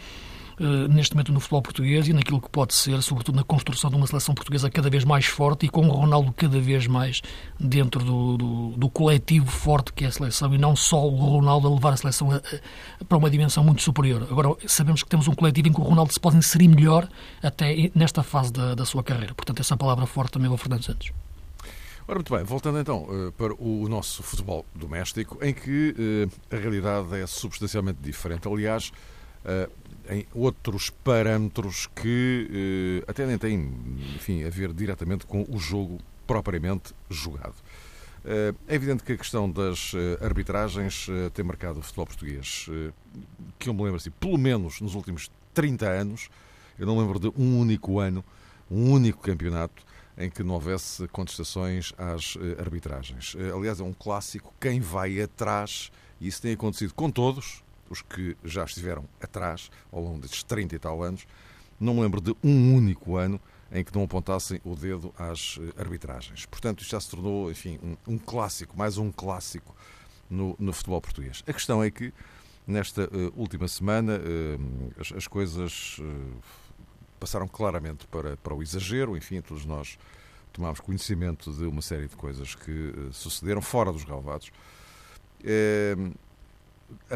uh, 0.60 0.88
neste 0.88 1.14
momento 1.14 1.32
no 1.32 1.40
futebol 1.40 1.62
português 1.62 2.08
e 2.08 2.12
naquilo 2.12 2.40
que 2.40 2.50
pode 2.50 2.74
ser, 2.74 3.00
sobretudo 3.02 3.36
na 3.36 3.44
construção 3.44 3.90
de 3.90 3.96
uma 3.96 4.06
seleção 4.06 4.34
portuguesa 4.34 4.70
cada 4.70 4.90
vez 4.90 5.04
mais 5.04 5.26
forte 5.26 5.66
e 5.66 5.68
com 5.68 5.86
o 5.86 5.90
Ronaldo 5.90 6.32
cada 6.32 6.58
vez 6.60 6.86
mais 6.86 7.22
dentro 7.58 8.04
do, 8.04 8.36
do, 8.36 8.68
do 8.70 8.90
coletivo 8.90 9.46
forte 9.46 9.92
que 9.92 10.04
é 10.04 10.08
a 10.08 10.10
seleção 10.12 10.52
e 10.54 10.58
não 10.58 10.74
só 10.74 11.06
o 11.06 11.14
Ronaldo 11.14 11.68
a 11.68 11.70
levar 11.70 11.92
a 11.92 11.96
seleção 11.96 12.32
a, 12.32 12.36
a, 12.36 13.04
para 13.04 13.18
uma 13.18 13.30
dimensão 13.30 13.62
muito 13.62 13.82
superior. 13.82 14.26
Agora, 14.30 14.56
sabemos 14.66 15.02
que 15.02 15.08
temos 15.08 15.28
um 15.28 15.34
coletivo 15.34 15.68
em 15.68 15.72
que 15.72 15.80
o 15.80 15.84
Ronaldo 15.84 16.12
se 16.12 16.20
pode 16.20 16.36
inserir 16.36 16.68
melhor 16.68 17.08
até 17.42 17.90
nesta 17.94 18.22
fase 18.22 18.52
da, 18.52 18.74
da 18.74 18.84
sua 18.84 19.02
carreira. 19.02 19.34
Portanto, 19.34 19.60
essa 19.60 19.76
palavra 19.76 20.06
forte 20.06 20.32
também 20.32 20.50
é 20.50 20.54
o 20.54 20.56
Fernando 20.56 20.82
Santos. 20.82 21.12
Ora, 22.08 22.20
muito 22.20 22.32
bem, 22.32 22.44
voltando 22.44 22.78
então 22.78 23.02
uh, 23.02 23.32
para 23.32 23.52
o 23.54 23.88
nosso 23.88 24.22
futebol 24.22 24.64
doméstico, 24.72 25.44
em 25.44 25.52
que 25.52 25.92
uh, 25.98 26.54
a 26.54 26.56
realidade 26.56 27.16
é 27.16 27.26
substancialmente 27.26 27.98
diferente. 28.00 28.46
Aliás, 28.46 28.92
uh, 29.44 29.68
em 30.08 30.24
outros 30.32 30.88
parâmetros 30.88 31.88
que 31.96 33.02
até 33.08 33.26
nem 33.26 33.36
têm, 33.36 33.58
enfim, 34.14 34.44
a 34.44 34.48
ver 34.48 34.72
diretamente 34.72 35.26
com 35.26 35.44
o 35.48 35.58
jogo 35.58 35.98
propriamente 36.28 36.94
jogado. 37.10 37.56
É 38.68 38.74
evidente 38.74 39.02
que 39.02 39.12
a 39.12 39.16
questão 39.16 39.50
das 39.50 39.92
arbitragens 40.20 41.08
tem 41.34 41.44
marcado 41.44 41.80
o 41.80 41.82
futebol 41.82 42.06
português, 42.06 42.68
que 43.58 43.68
eu 43.68 43.74
me 43.74 43.82
lembro 43.82 43.96
assim, 43.96 44.12
pelo 44.12 44.38
menos 44.38 44.80
nos 44.80 44.94
últimos 44.94 45.28
30 45.54 45.88
anos, 45.88 46.28
eu 46.78 46.86
não 46.86 46.96
lembro 46.98 47.18
de 47.18 47.32
um 47.36 47.58
único 47.58 47.98
ano, 47.98 48.24
um 48.70 48.92
único 48.92 49.20
campeonato 49.20 49.85
em 50.16 50.30
que 50.30 50.42
não 50.42 50.54
houvesse 50.54 51.06
contestações 51.08 51.92
às 51.98 52.36
eh, 52.40 52.60
arbitragens. 52.60 53.36
Eh, 53.38 53.50
aliás, 53.54 53.80
é 53.80 53.84
um 53.84 53.92
clássico, 53.92 54.52
quem 54.58 54.80
vai 54.80 55.20
atrás, 55.20 55.90
e 56.20 56.26
isso 56.26 56.40
tem 56.40 56.52
acontecido 56.52 56.94
com 56.94 57.10
todos, 57.10 57.62
os 57.90 58.00
que 58.00 58.36
já 58.42 58.64
estiveram 58.64 59.04
atrás 59.20 59.70
ao 59.92 60.00
longo 60.00 60.20
destes 60.20 60.42
30 60.42 60.74
e 60.74 60.78
tal 60.78 61.02
anos, 61.02 61.26
não 61.78 61.94
me 61.94 62.00
lembro 62.00 62.20
de 62.20 62.34
um 62.42 62.74
único 62.74 63.16
ano 63.16 63.40
em 63.70 63.84
que 63.84 63.94
não 63.94 64.04
apontassem 64.04 64.60
o 64.64 64.74
dedo 64.74 65.12
às 65.18 65.58
eh, 65.60 65.80
arbitragens. 65.80 66.46
Portanto, 66.46 66.80
isto 66.80 66.92
já 66.92 67.00
se 67.00 67.10
tornou, 67.10 67.50
enfim, 67.50 67.78
um, 67.82 68.14
um 68.14 68.18
clássico, 68.18 68.76
mais 68.76 68.96
um 68.96 69.12
clássico 69.12 69.76
no, 70.30 70.56
no, 70.58 70.72
futebol 70.72 71.00
português. 71.00 71.44
A 71.46 71.52
questão 71.52 71.82
é 71.82 71.90
que 71.90 72.12
nesta 72.66 73.08
última 73.36 73.68
semana 73.68 74.20
as, 74.98 75.12
as 75.12 75.28
coisas 75.28 76.00
passaram 77.18 77.48
claramente 77.48 78.06
para, 78.06 78.36
para 78.36 78.54
o 78.54 78.62
exagero, 78.62 79.16
enfim, 79.16 79.40
todos 79.40 79.64
nós 79.64 79.98
tomámos 80.52 80.80
conhecimento 80.80 81.52
de 81.52 81.64
uma 81.64 81.82
série 81.82 82.08
de 82.08 82.16
coisas 82.16 82.54
que 82.54 82.92
sucederam 83.12 83.60
fora 83.60 83.92
dos 83.92 84.04
galvados. 84.04 84.50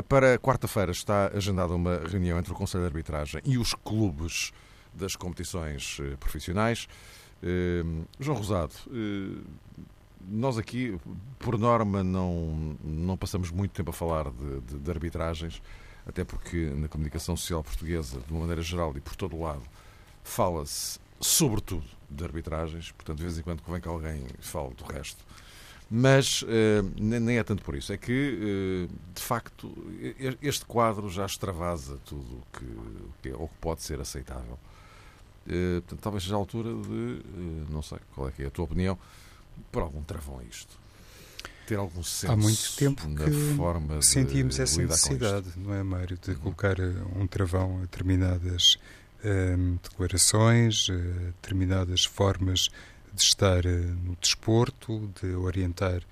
Para 0.08 0.38
quarta-feira 0.38 0.90
está 0.92 1.28
agendada 1.28 1.74
uma 1.74 1.98
reunião 1.98 2.38
entre 2.38 2.52
o 2.52 2.54
Conselho 2.56 2.82
de 2.82 2.88
Arbitragem 2.88 3.40
e 3.44 3.56
os 3.56 3.72
clubes 3.72 4.52
das 4.92 5.14
competições 5.14 5.98
eh, 6.00 6.16
profissionais. 6.16 6.88
Eh, 7.42 7.82
João 8.18 8.38
Rosado, 8.38 8.74
eh, 8.90 9.40
nós 10.28 10.58
aqui, 10.58 10.98
por 11.38 11.56
norma, 11.58 12.02
não, 12.02 12.76
não 12.82 13.16
passamos 13.16 13.50
muito 13.50 13.72
tempo 13.72 13.90
a 13.90 13.92
falar 13.92 14.30
de, 14.30 14.60
de, 14.60 14.78
de 14.78 14.90
arbitragens, 14.90 15.62
até 16.06 16.24
porque 16.24 16.70
na 16.76 16.88
comunicação 16.88 17.36
social 17.36 17.62
portuguesa, 17.62 18.20
de 18.20 18.32
uma 18.32 18.40
maneira 18.40 18.62
geral 18.62 18.92
e 18.96 19.00
por 19.00 19.14
todo 19.16 19.36
o 19.36 19.42
lado, 19.42 19.62
fala-se 20.22 20.98
sobretudo 21.20 21.84
de 22.08 22.24
arbitragens, 22.24 22.90
portanto, 22.92 23.18
de 23.18 23.22
vez 23.22 23.38
em 23.38 23.42
quando 23.42 23.62
convém 23.62 23.80
que 23.80 23.88
alguém 23.88 24.24
fale 24.40 24.74
do 24.74 24.84
resto. 24.84 25.24
Mas 25.90 26.42
uh, 26.42 26.46
nem 26.96 27.38
é 27.38 27.42
tanto 27.42 27.64
por 27.64 27.74
isso. 27.74 27.92
É 27.92 27.96
que, 27.96 28.88
uh, 28.88 29.12
de 29.12 29.20
facto, 29.20 29.72
este 30.40 30.64
quadro 30.64 31.10
já 31.10 31.26
extravasa 31.26 31.98
tudo 32.04 32.36
o 32.36 32.58
que, 32.58 32.66
que, 33.22 33.28
é, 33.30 33.34
ou 33.34 33.48
que 33.48 33.56
pode 33.60 33.82
ser 33.82 34.00
aceitável. 34.00 34.58
Uh, 35.46 35.80
portanto, 35.82 36.00
talvez 36.00 36.22
seja 36.22 36.36
a 36.36 36.38
altura 36.38 36.70
de, 36.70 37.22
não 37.70 37.82
sei 37.82 37.98
qual 38.14 38.28
é 38.28 38.32
que 38.32 38.42
é 38.44 38.46
a 38.46 38.50
tua 38.50 38.66
opinião, 38.66 38.96
por 39.72 39.82
algum 39.82 40.02
travão 40.02 40.38
a 40.38 40.44
isto. 40.44 40.78
Ter 41.66 41.76
algum 41.76 42.04
senso 42.04 42.32
Há 42.32 42.36
muito 42.36 42.76
tempo 42.76 43.02
que 43.16 43.56
forma 43.56 44.00
sentimos 44.00 44.60
essa 44.60 44.80
necessidade, 44.80 45.48
não 45.56 45.74
é, 45.74 45.82
Mário, 45.82 46.16
de 46.18 46.30
uhum. 46.30 46.36
colocar 46.36 46.76
um 47.16 47.26
travão 47.26 47.78
a 47.78 47.80
determinadas 47.82 48.76
declarações, 49.82 50.88
determinadas 51.40 52.04
formas 52.04 52.70
de 53.12 53.22
estar 53.22 53.64
eh, 53.66 53.70
no 53.70 54.16
desporto, 54.20 55.10
de 55.20 55.34
orientar 55.34 56.02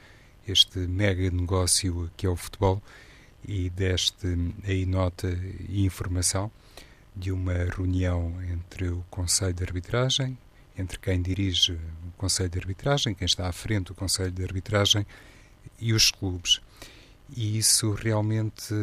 este 0.47 0.79
mega 0.81 1.31
negócio 1.31 2.11
que 2.17 2.27
é 2.27 2.29
o 2.29 2.37
futebol 2.37 2.83
e 3.47 3.71
deste 3.71 4.27
aí 4.65 4.85
nota 4.85 5.29
e 5.69 5.85
informação 5.85 6.51
de 7.15 7.31
uma 7.31 7.53
reunião 7.53 8.35
entre 8.43 8.89
o 8.89 9.05
Conselho 9.11 9.55
de 9.55 9.65
Arbitragem, 9.65 10.39
entre 10.77 10.99
quem 10.99 11.21
dirige 11.21 11.73
o 11.73 12.13
Conselho 12.17 12.49
de 12.49 12.59
Arbitragem, 12.59 13.15
quem 13.15 13.27
está 13.27 13.49
à 13.49 13.53
frente 13.53 13.89
do 13.89 13.95
Conselho 13.95 14.31
de 14.31 14.43
Arbitragem 14.43 15.07
e 15.81 15.93
os 15.93 16.11
clubes. 16.11 16.61
E 17.37 17.59
isso 17.59 17.93
realmente 17.93 18.75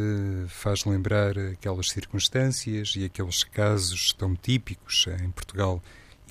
faz 0.47 0.85
lembrar 0.85 1.37
aquelas 1.37 1.89
circunstâncias 1.89 2.93
e 2.95 3.05
aqueles 3.05 3.43
casos 3.43 4.13
tão 4.13 4.35
típicos 4.35 5.07
em 5.21 5.31
Portugal 5.31 5.81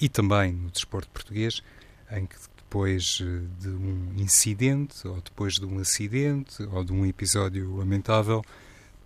e 0.00 0.09
também 0.09 0.52
no 0.52 0.71
desporto 0.71 1.09
português, 1.11 1.62
em 2.11 2.26
que 2.26 2.37
depois 2.56 3.18
de 3.61 3.68
um 3.68 4.14
incidente, 4.16 5.06
ou 5.06 5.21
depois 5.21 5.54
de 5.54 5.64
um 5.64 5.78
acidente, 5.78 6.62
ou 6.64 6.85
de 6.85 6.92
um 6.92 7.04
episódio 7.06 7.76
lamentável, 7.76 8.44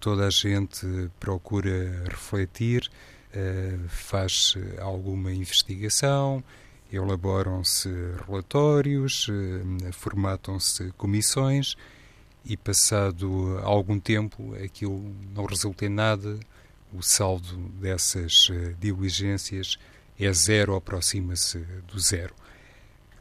toda 0.00 0.26
a 0.26 0.30
gente 0.30 0.86
procura 1.18 2.04
refletir, 2.08 2.90
eh, 3.32 3.78
faz 3.88 4.54
alguma 4.80 5.32
investigação, 5.32 6.42
elaboram-se 6.90 7.88
relatórios, 8.26 9.28
eh, 9.28 9.92
formatam-se 9.92 10.90
comissões 10.92 11.76
e, 12.44 12.56
passado 12.56 13.58
algum 13.62 13.98
tempo, 13.98 14.54
aquilo 14.54 15.14
não 15.34 15.44
resulta 15.44 15.86
em 15.86 15.88
nada, 15.88 16.38
o 16.92 17.02
saldo 17.02 17.56
dessas 17.80 18.48
diligências 18.78 19.76
é 20.18 20.32
zero, 20.32 20.74
aproxima-se 20.74 21.58
do 21.86 21.98
zero. 21.98 22.34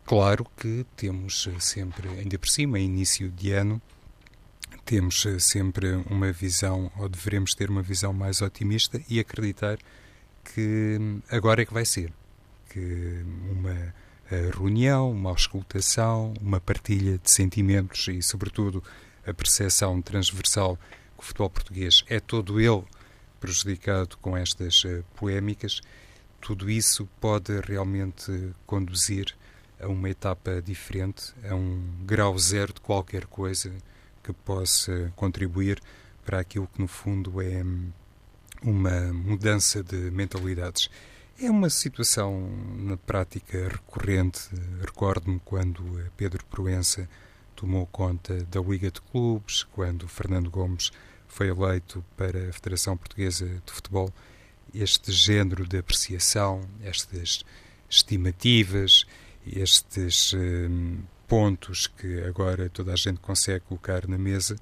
Claro 0.05 0.45
que 0.55 0.85
temos 0.95 1.49
sempre, 1.59 2.07
ainda 2.07 2.39
por 2.39 2.47
cima, 2.47 2.79
início 2.79 3.29
de 3.29 3.51
ano, 3.51 3.81
temos 4.85 5.25
sempre 5.39 5.95
uma 6.09 6.31
visão, 6.31 6.89
ou 6.97 7.09
devemos 7.09 7.53
ter 7.53 7.69
uma 7.69 7.81
visão 7.81 8.13
mais 8.13 8.41
otimista 8.41 9.01
e 9.09 9.19
acreditar 9.19 9.77
que 10.45 10.97
agora 11.29 11.61
é 11.61 11.65
que 11.65 11.73
vai 11.73 11.83
ser. 11.83 12.13
Que 12.69 13.25
uma 13.51 13.93
reunião, 14.55 15.11
uma 15.11 15.29
auscultação, 15.29 16.33
uma 16.41 16.61
partilha 16.61 17.17
de 17.17 17.29
sentimentos 17.29 18.07
e, 18.07 18.21
sobretudo, 18.21 18.81
a 19.27 19.33
percepção 19.33 20.01
transversal 20.01 20.77
que 21.17 21.23
o 21.23 21.25
futebol 21.25 21.49
português 21.49 22.03
é 22.07 22.19
todo 22.19 22.59
ele 22.59 22.83
prejudicado 23.39 24.17
com 24.17 24.35
estas 24.35 24.83
polémicas, 25.15 25.81
tudo 26.41 26.69
isso 26.69 27.07
pode 27.19 27.59
realmente 27.61 28.51
conduzir 28.65 29.35
a 29.79 29.87
uma 29.87 30.09
etapa 30.09 30.61
diferente, 30.61 31.33
a 31.47 31.53
um 31.53 31.81
grau 32.05 32.37
zero 32.37 32.73
de 32.73 32.81
qualquer 32.81 33.25
coisa 33.25 33.71
que 34.23 34.33
possa 34.33 35.11
contribuir 35.15 35.79
para 36.25 36.39
aquilo 36.39 36.67
que, 36.67 36.81
no 36.81 36.87
fundo, 36.87 37.41
é 37.41 37.63
hum, 37.63 37.91
uma 38.61 39.13
mudança 39.13 39.83
de 39.83 39.95
mentalidades. 40.11 40.89
É 41.39 41.49
uma 41.49 41.69
situação 41.69 42.49
na 42.77 42.97
prática 42.97 43.69
recorrente. 43.69 44.49
Recordo-me 44.81 45.39
quando 45.45 45.83
Pedro 46.17 46.43
Proença 46.45 47.07
tomou 47.57 47.87
conta 47.87 48.45
da 48.45 48.61
Liga 48.61 48.91
de 48.91 49.01
Clubes, 49.01 49.63
quando 49.63 50.07
Fernando 50.07 50.49
Gomes 50.49 50.91
foi 51.27 51.49
eleito 51.49 52.05
para 52.15 52.49
a 52.49 52.53
Federação 52.53 52.95
Portuguesa 52.95 53.45
de 53.65 53.71
Futebol. 53.73 54.13
Este 54.73 55.11
género 55.11 55.67
de 55.67 55.79
apreciação, 55.79 56.61
estas 56.83 57.43
estimativas, 57.89 59.05
estes 59.45 60.33
hum, 60.33 60.99
pontos 61.27 61.87
que 61.87 62.21
agora 62.21 62.69
toda 62.69 62.93
a 62.93 62.95
gente 62.95 63.19
consegue 63.19 63.65
colocar 63.65 64.07
na 64.07 64.17
mesa 64.17 64.55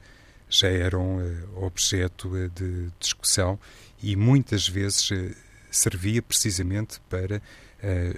já 0.47 0.69
eram 0.69 1.17
uh, 1.17 1.65
objeto 1.65 2.29
uh, 2.29 2.49
de 2.49 2.89
discussão 2.99 3.59
e 4.01 4.15
muitas 4.15 4.67
vezes 4.67 5.09
uh, 5.11 5.35
servia 5.75 6.21
precisamente 6.21 6.99
para 7.09 7.41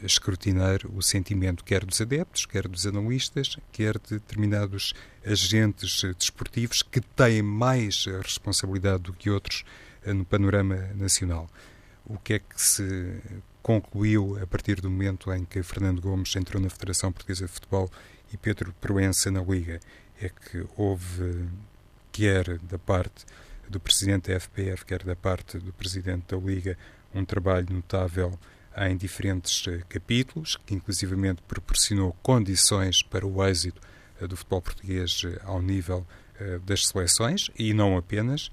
escrutinar 0.04 0.80
o 0.94 1.02
sentimento 1.02 1.64
quer 1.64 1.84
dos 1.84 2.00
adeptos, 2.00 2.46
quer 2.46 2.68
dos 2.68 2.88
analistas, 2.88 3.58
quer 3.72 3.98
de 4.00 4.12
determinados 4.12 4.94
agentes 5.26 6.04
desportivos 6.18 6.82
que 6.82 7.02
têm 7.02 7.42
mais 7.42 8.06
responsabilidade 8.24 9.04
do 9.04 9.14
que 9.14 9.30
outros 9.30 9.66
no 10.06 10.24
panorama 10.24 10.76
nacional. 10.96 11.50
O 12.06 12.18
que 12.18 12.36
é 12.36 12.40
que 12.40 12.62
se 12.62 13.20
concluiu 13.62 14.42
a 14.42 14.48
partir 14.48 14.80
do 14.80 14.90
momento 14.90 15.34
em 15.34 15.44
que 15.44 15.62
Fernando 15.62 16.02
Gomes 16.02 16.34
entrou 16.38 16.62
na 16.62 16.70
Federação 16.70 17.12
Portuguesa 17.12 17.46
de 17.46 17.52
Futebol 17.52 17.92
e 18.32 18.38
Pedro 18.38 18.74
Proença 18.80 19.30
na 19.30 19.42
Liga 19.42 19.82
é 20.22 20.30
que 20.30 20.66
houve, 20.78 21.50
quer 22.12 22.58
da 22.60 22.80
parte 22.80 23.26
do 23.68 23.78
presidente 23.80 24.32
da 24.32 24.40
FPF, 24.40 24.86
quer 24.86 25.04
da 25.04 25.18
parte 25.18 25.58
do 25.58 25.74
presidente 25.74 26.34
da 26.34 26.38
Liga, 26.38 26.78
um 27.18 27.26
trabalho 27.26 27.68
notável 27.70 28.38
em 28.78 28.96
diferentes 28.96 29.66
eh, 29.68 29.82
capítulos, 29.90 30.56
que 30.56 30.76
inclusivamente 30.76 31.42
proporcionou 31.48 32.16
condições 32.22 33.02
para 33.02 33.26
o 33.26 33.44
êxito 33.44 33.82
eh, 34.22 34.28
do 34.28 34.38
futebol 34.38 34.62
português 34.62 35.24
eh, 35.26 35.40
ao 35.44 35.62
nível 35.62 36.06
das 36.68 36.86
seleções, 36.86 37.50
e 37.58 37.74
não 37.74 37.98
apenas, 37.98 38.52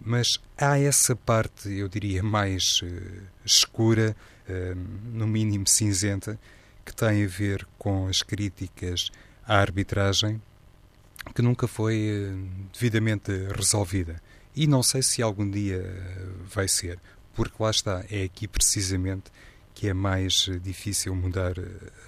mas 0.00 0.40
há 0.56 0.78
essa 0.78 1.14
parte, 1.14 1.70
eu 1.70 1.86
diria, 1.86 2.22
mais 2.22 2.80
escura, 3.44 4.16
no 5.12 5.26
mínimo 5.26 5.68
cinzenta, 5.68 6.40
que 6.82 6.96
tem 6.96 7.22
a 7.22 7.28
ver 7.28 7.68
com 7.76 8.08
as 8.08 8.22
críticas 8.22 9.10
à 9.46 9.58
arbitragem, 9.58 10.40
que 11.34 11.42
nunca 11.42 11.68
foi 11.68 12.34
devidamente 12.72 13.30
resolvida. 13.54 14.16
E 14.54 14.66
não 14.66 14.82
sei 14.82 15.02
se 15.02 15.20
algum 15.20 15.50
dia 15.50 15.84
vai 16.46 16.68
ser, 16.68 16.98
porque 17.36 17.62
lá 17.62 17.70
está, 17.70 18.02
é 18.10 18.24
aqui 18.24 18.48
precisamente 18.48 19.30
que 19.74 19.88
é 19.88 19.94
mais 19.94 20.48
eh, 20.50 20.58
difícil 20.58 21.14
mudar 21.14 21.54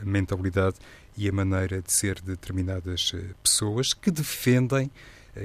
a 0.01 0.05
mentalidade 0.05 0.77
e 1.17 1.29
a 1.29 1.33
maneira 1.33 1.83
de 1.83 1.93
ser 1.93 2.15
de 2.17 2.29
determinadas 2.29 3.13
pessoas 3.43 3.93
que 3.93 4.11
defendem, 4.11 4.91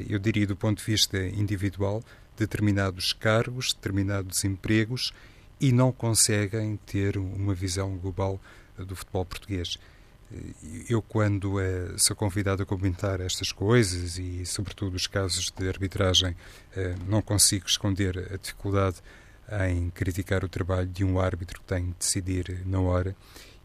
eu 0.08 0.20
diria 0.20 0.48
do 0.48 0.56
ponto 0.56 0.78
de 0.78 0.86
vista 0.86 1.18
individual, 1.18 2.02
determinados 2.38 3.12
cargos, 3.12 3.74
determinados 3.74 4.44
empregos 4.46 5.12
e 5.60 5.72
não 5.72 5.92
conseguem 5.92 6.78
ter 6.86 7.18
uma 7.18 7.54
visão 7.54 7.98
global 7.98 8.40
do 8.78 8.96
futebol 8.96 9.26
português. 9.26 9.78
Eu, 10.90 11.02
quando 11.02 11.58
sou 11.98 12.16
convidado 12.16 12.64
a 12.64 12.66
comentar 12.66 13.20
estas 13.20 13.52
coisas 13.52 14.18
e, 14.18 14.46
sobretudo, 14.46 14.96
os 14.96 15.08
casos 15.08 15.52
de 15.52 15.68
arbitragem, 15.68 16.36
eh, 16.76 16.96
não 17.08 17.22
consigo 17.22 17.68
esconder 17.68 18.32
a 18.34 18.38
dificuldade 18.38 18.98
em 19.68 19.90
criticar 19.90 20.44
o 20.44 20.50
trabalho 20.50 20.88
de 20.88 21.04
um 21.04 21.20
árbitro 21.20 21.60
que 21.62 21.68
tem 21.68 21.86
de 21.86 21.94
decidir 22.00 22.62
na 22.66 22.80
hora. 22.80 23.16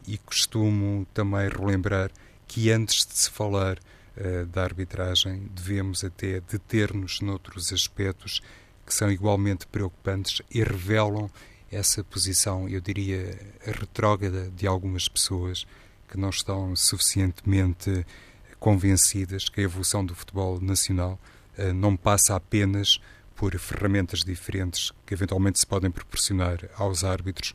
E 0.07 0.19
costumo 0.19 1.07
também 1.13 1.49
relembrar 1.49 2.11
que 2.47 2.71
antes 2.71 3.07
de 3.07 3.17
se 3.17 3.31
falar 3.31 3.79
uh, 3.79 4.47
da 4.47 4.65
arbitragem 4.65 5.49
devemos 5.55 6.03
até 6.03 6.41
deter-nos 6.41 7.21
noutros 7.21 7.73
aspectos 7.73 8.41
que 8.87 8.95
são 8.95 9.11
igualmente 9.11 9.67
preocupantes 9.67 10.41
e 10.51 10.63
revelam 10.63 11.31
essa 11.71 12.03
posição, 12.03 12.67
eu 12.67 12.81
diria, 12.81 13.39
retrógrada 13.63 14.51
de 14.57 14.67
algumas 14.67 15.07
pessoas 15.07 15.67
que 16.09 16.17
não 16.17 16.31
estão 16.31 16.75
suficientemente 16.75 18.07
convencidas 18.59 19.51
que 19.51 19.61
a 19.61 19.65
evolução 19.65 20.05
do 20.05 20.15
futebol 20.15 20.59
nacional 20.59 21.21
uh, 21.59 21.73
não 21.75 21.95
passa 21.95 22.35
apenas 22.35 22.99
por 23.39 23.57
ferramentas 23.57 24.25
diferentes 24.25 24.93
que 25.07 25.15
eventualmente 25.15 25.61
se 25.61 25.67
podem 25.67 25.93
proporcionar 25.93 26.69
aos 26.75 27.05
árbitros, 27.05 27.55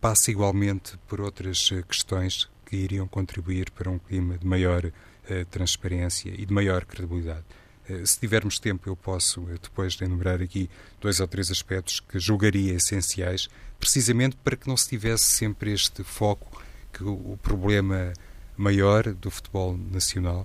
passa 0.00 0.30
igualmente 0.30 0.96
por 1.08 1.20
outras 1.20 1.68
uh, 1.72 1.82
questões 1.82 2.48
que 2.64 2.76
iriam 2.76 3.08
contribuir 3.08 3.72
para 3.72 3.90
um 3.90 3.98
clima 3.98 4.38
de 4.38 4.46
maior 4.46 4.84
uh, 4.86 5.44
transparência 5.50 6.30
e 6.30 6.46
de 6.46 6.54
maior 6.54 6.84
credibilidade. 6.84 7.44
Se 8.04 8.18
tivermos 8.18 8.58
tempo, 8.58 8.88
eu 8.88 8.96
posso 8.96 9.42
depois 9.62 9.96
enumerar 10.00 10.42
aqui 10.42 10.68
dois 11.00 11.20
ou 11.20 11.28
três 11.28 11.52
aspectos 11.52 12.00
que 12.00 12.18
julgaria 12.18 12.74
essenciais, 12.74 13.48
precisamente 13.78 14.36
para 14.42 14.56
que 14.56 14.66
não 14.66 14.76
se 14.76 14.88
tivesse 14.88 15.22
sempre 15.22 15.72
este 15.72 16.02
foco 16.02 16.60
que 16.92 17.04
o 17.04 17.38
problema 17.40 18.12
maior 18.56 19.14
do 19.14 19.30
futebol 19.30 19.76
nacional 19.76 20.44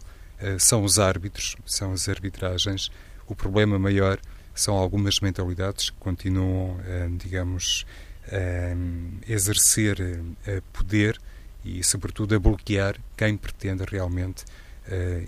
são 0.59 0.83
os 0.83 0.99
árbitros, 0.99 1.55
são 1.65 1.93
as 1.93 2.07
arbitragens. 2.07 2.91
O 3.25 3.33
problema 3.33 3.79
maior 3.79 4.19
são 4.61 4.75
algumas 4.75 5.19
mentalidades 5.19 5.89
que 5.89 5.97
continuam, 5.97 6.77
uh, 6.77 7.17
digamos, 7.17 7.85
a 8.27 9.31
exercer 9.31 9.99
uh, 9.99 10.61
poder 10.73 11.19
e, 11.63 11.83
sobretudo, 11.83 12.35
a 12.35 12.39
bloquear 12.39 12.99
quem 13.17 13.37
pretende 13.37 13.83
realmente 13.83 14.45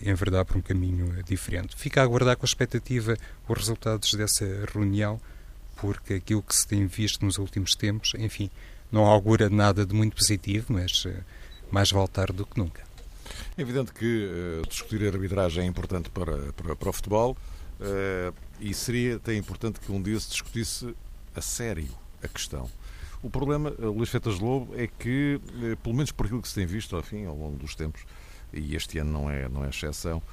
enverdar 0.04 0.44
por 0.44 0.58
um 0.58 0.62
caminho 0.62 1.24
diferente. 1.24 1.76
Fica 1.78 2.02
a 2.02 2.04
aguardar 2.04 2.36
com 2.36 2.44
expectativa 2.44 3.16
os 3.48 3.58
resultados 3.58 4.14
dessa 4.16 4.44
reunião, 4.74 5.22
porque 5.78 6.16
aquilo 6.16 6.42
que 6.42 6.56
se 6.56 6.68
tem 6.68 6.86
visto 6.88 7.24
nos 7.24 7.38
últimos 7.38 7.74
tempos, 7.76 8.14
enfim, 8.18 8.50
não 8.92 9.06
augura 9.06 9.50
nada 9.50 9.86
de 9.86 9.94
muito 9.94 10.18
positivo, 10.18 10.74
mas 10.74 11.06
mais 11.72 11.92
vale 11.92 12.08
tarde 12.08 12.34
do 12.34 12.46
que 12.46 12.58
nunca. 12.58 12.84
É 13.58 13.62
evidente 13.62 13.92
que 13.94 14.28
uh, 14.28 14.68
discutir 14.68 15.04
a 15.06 15.08
arbitragem 15.10 15.64
é 15.64 15.68
importante 15.68 16.10
para, 16.10 16.52
para, 16.54 16.76
para 16.76 16.90
o 16.90 16.94
futebol 16.94 17.38
uh, 17.80 18.34
e 18.64 18.74
seria 18.74 19.18
até 19.18 19.36
importante 19.36 19.78
que 19.82 19.92
um 19.92 20.02
dia 20.02 20.18
se 20.18 20.30
discutisse 20.30 20.96
a 21.36 21.42
sério 21.42 21.90
a 22.24 22.28
questão. 22.30 22.70
O 23.22 23.30
problema, 23.30 23.72
uh, 23.72 23.92
Luís 23.92 24.10
Fetas 24.10 24.40
Lobo, 24.40 24.74
é 24.78 24.88
que, 24.88 25.36
uh, 25.36 25.78
pelo 25.78 25.94
menos 25.94 26.14
por 26.14 26.26
aquilo 26.26 26.42
que 26.42 26.48
se 26.48 26.56
tem 26.56 26.66
visto 26.66 26.98
enfim, 26.98 27.26
ao 27.26 27.36
longo 27.36 27.58
dos 27.58 27.76
tempos, 27.76 28.02
e 28.54 28.74
este 28.74 29.00
ano 29.00 29.12
não 29.12 29.30
é, 29.30 29.50
não 29.50 29.66
é 29.66 29.70
exceção, 29.70 30.24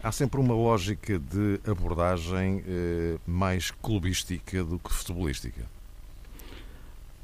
há 0.00 0.12
sempre 0.12 0.38
uma 0.38 0.54
lógica 0.54 1.18
de 1.18 1.60
abordagem 1.68 2.62
mais 3.26 3.70
clubística 3.70 4.62
do 4.62 4.78
que 4.78 4.92
futebolística. 4.92 5.64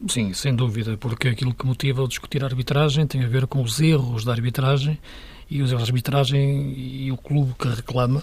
Sim, 0.08 0.32
sem 0.32 0.54
dúvida, 0.54 0.96
porque 0.96 1.28
aquilo 1.28 1.52
que 1.52 1.66
motiva 1.66 2.02
o 2.02 2.08
discutir 2.08 2.42
a 2.42 2.46
arbitragem 2.46 3.06
tem 3.06 3.22
a 3.24 3.28
ver 3.28 3.46
com 3.46 3.60
os 3.60 3.78
erros 3.80 4.24
da 4.24 4.32
arbitragem 4.32 4.98
e 5.50 5.62
os 5.62 5.70
erros 5.70 5.84
da 5.84 5.88
arbitragem 5.88 6.74
e 6.76 7.10
o 7.10 7.16
clube 7.16 7.54
que 7.58 7.68
reclama, 7.68 8.22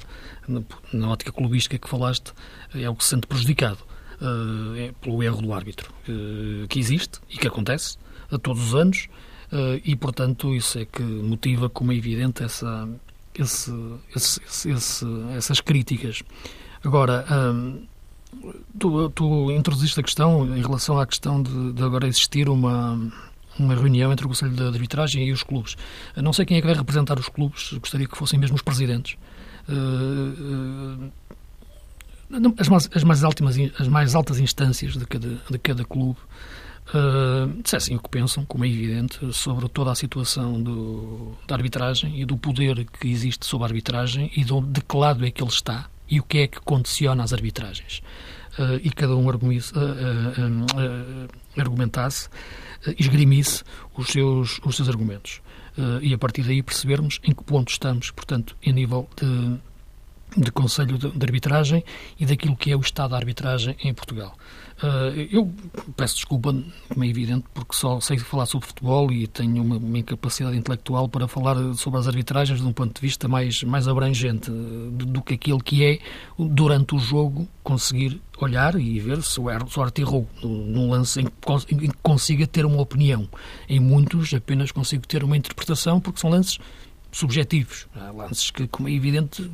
na 0.93 1.09
ótica 1.09 1.31
clubística 1.31 1.77
que 1.77 1.89
falaste, 1.89 2.33
é 2.73 2.89
o 2.89 2.95
que 2.95 3.03
se 3.03 3.11
sente 3.11 3.27
prejudicado 3.27 3.79
uh, 4.21 4.93
pelo 5.01 5.23
erro 5.23 5.41
do 5.41 5.53
árbitro, 5.53 5.91
uh, 6.07 6.67
que 6.67 6.79
existe 6.79 7.19
e 7.29 7.37
que 7.37 7.47
acontece 7.47 7.97
a 8.31 8.37
todos 8.37 8.67
os 8.67 8.75
anos 8.75 9.07
uh, 9.51 9.81
e, 9.83 9.95
portanto, 9.95 10.53
isso 10.53 10.77
é 10.77 10.85
que 10.85 11.01
motiva, 11.01 11.69
como 11.69 11.91
é 11.91 11.95
evidente, 11.95 12.43
essa, 12.43 12.87
esse, 13.37 13.71
esse, 14.15 14.69
esse, 14.69 15.05
essas 15.35 15.61
críticas. 15.61 16.23
Agora, 16.83 17.25
Tu, 18.77 19.09
tu 19.11 19.49
introduziste 19.51 19.99
a 19.99 20.03
questão 20.03 20.45
em 20.55 20.61
relação 20.61 20.99
à 20.99 21.05
questão 21.05 21.41
de, 21.41 21.71
de 21.71 21.81
agora 21.81 22.05
existir 22.05 22.49
uma, 22.49 22.99
uma 23.57 23.75
reunião 23.75 24.11
entre 24.11 24.25
o 24.25 24.29
Conselho 24.29 24.53
de 24.53 24.63
Arbitragem 24.63 25.27
e 25.27 25.31
os 25.31 25.43
clubes. 25.43 25.75
Não 26.15 26.33
sei 26.33 26.45
quem 26.45 26.57
é 26.57 26.61
que 26.61 26.67
vai 26.67 26.75
representar 26.75 27.17
os 27.19 27.29
clubes, 27.29 27.73
gostaria 27.73 28.07
que 28.07 28.17
fossem 28.17 28.39
mesmo 28.39 28.55
os 28.55 28.61
presidentes. 28.61 29.17
Uh, 29.67 31.09
uh, 31.09 32.53
as, 32.57 32.67
mais, 32.67 32.89
as, 32.93 33.03
mais 33.03 33.23
altas, 33.23 33.57
as 33.79 33.87
mais 33.87 34.15
altas 34.15 34.39
instâncias 34.39 34.93
de 34.93 35.05
cada, 35.05 35.29
de 35.49 35.57
cada 35.57 35.83
clube 35.85 36.17
uh, 36.89 37.61
dissessem 37.61 37.95
o 37.95 37.99
que 37.99 38.09
pensam, 38.09 38.45
como 38.45 38.65
é 38.65 38.67
evidente, 38.67 39.33
sobre 39.33 39.67
toda 39.69 39.91
a 39.91 39.95
situação 39.95 40.61
do, 40.61 41.33
da 41.47 41.55
arbitragem 41.55 42.19
e 42.19 42.25
do 42.25 42.37
poder 42.37 42.85
que 42.85 43.07
existe 43.07 43.45
sobre 43.45 43.65
a 43.65 43.69
arbitragem 43.69 44.31
e 44.35 44.43
do, 44.43 44.61
de 44.61 44.81
que 44.81 44.97
lado 44.97 45.25
é 45.25 45.31
que 45.31 45.41
ele 45.41 45.51
está 45.51 45.89
e 46.09 46.19
o 46.19 46.23
que 46.23 46.39
é 46.39 46.47
que 46.47 46.59
condiciona 46.59 47.23
as 47.23 47.33
arbitragens. 47.33 48.01
Uh, 48.57 48.79
e 48.81 48.89
cada 48.89 49.15
um 49.17 49.27
uh, 49.75 49.79
uh, 49.79 51.59
argumentasse, 51.59 52.29
esgrimisse 52.97 53.63
os 53.97 54.07
seus, 54.07 54.61
os 54.63 54.75
seus 54.77 54.87
argumentos. 54.87 55.41
e 56.01 56.13
a 56.13 56.17
partir 56.17 56.43
daí 56.43 56.63
percebermos 56.63 57.19
em 57.21 57.33
que 57.33 57.43
ponto 57.43 57.69
estamos, 57.69 58.11
portanto, 58.11 58.55
em 58.63 58.71
nível 58.71 59.09
de 59.17 59.59
de 60.35 60.51
Conselho 60.51 60.97
de, 60.97 61.25
Arbitragem 61.25 61.83
e 62.19 62.25
daquilo 62.25 62.55
que 62.55 62.71
é 62.71 62.75
o 62.75 62.81
estado 62.81 63.11
da 63.11 63.17
arbitragem 63.17 63.75
em 63.83 63.93
Portugal. 63.93 64.35
Uh, 64.83 65.27
eu 65.31 65.53
peço 65.95 66.15
desculpa, 66.15 66.53
como 66.89 67.03
é 67.03 67.07
evidente, 67.07 67.45
porque 67.53 67.73
só 67.73 67.99
sei 68.01 68.17
falar 68.17 68.45
sobre 68.45 68.67
futebol 68.67 69.09
e 69.11 69.25
tenho 69.25 69.63
uma, 69.63 69.97
incapacidade 69.97 70.57
intelectual 70.57 71.07
para 71.07 71.27
falar 71.27 71.55
sobre 71.75 71.99
as 71.99 72.07
arbitragens 72.07 72.59
de 72.59 72.67
um 72.67 72.73
ponto 72.73 72.93
de 72.93 73.01
vista 73.01 73.27
mais, 73.27 73.63
mais 73.63 73.87
abrangente 73.87 74.51
do, 74.51 75.05
do 75.05 75.21
que 75.21 75.35
aquilo 75.35 75.59
que 75.59 75.85
é, 75.85 75.99
durante 76.37 76.93
o 76.93 76.99
jogo, 76.99 77.47
conseguir 77.63 78.21
olhar 78.37 78.75
e 78.75 78.99
ver 78.99 79.23
se 79.23 79.39
o 79.39 79.47
árbitro 79.47 79.81
errou 79.97 80.29
num 80.43 80.89
lance 80.89 81.21
em 81.21 81.25
que 81.25 81.97
consiga 82.03 82.45
ter 82.45 82.65
uma 82.65 82.81
opinião. 82.81 83.29
Em 83.69 83.79
muitos 83.79 84.33
apenas 84.33 84.71
consigo 84.71 85.07
ter 85.07 85.23
uma 85.23 85.37
interpretação 85.37 86.01
porque 86.01 86.19
são 86.19 86.29
lances 86.29 86.59
subjetivos. 87.15 87.87
Há 87.95 88.11
lances 88.11 88.51
que, 88.51 88.67
como 88.67 88.89
é 88.89 88.91
evidente, 88.91 89.49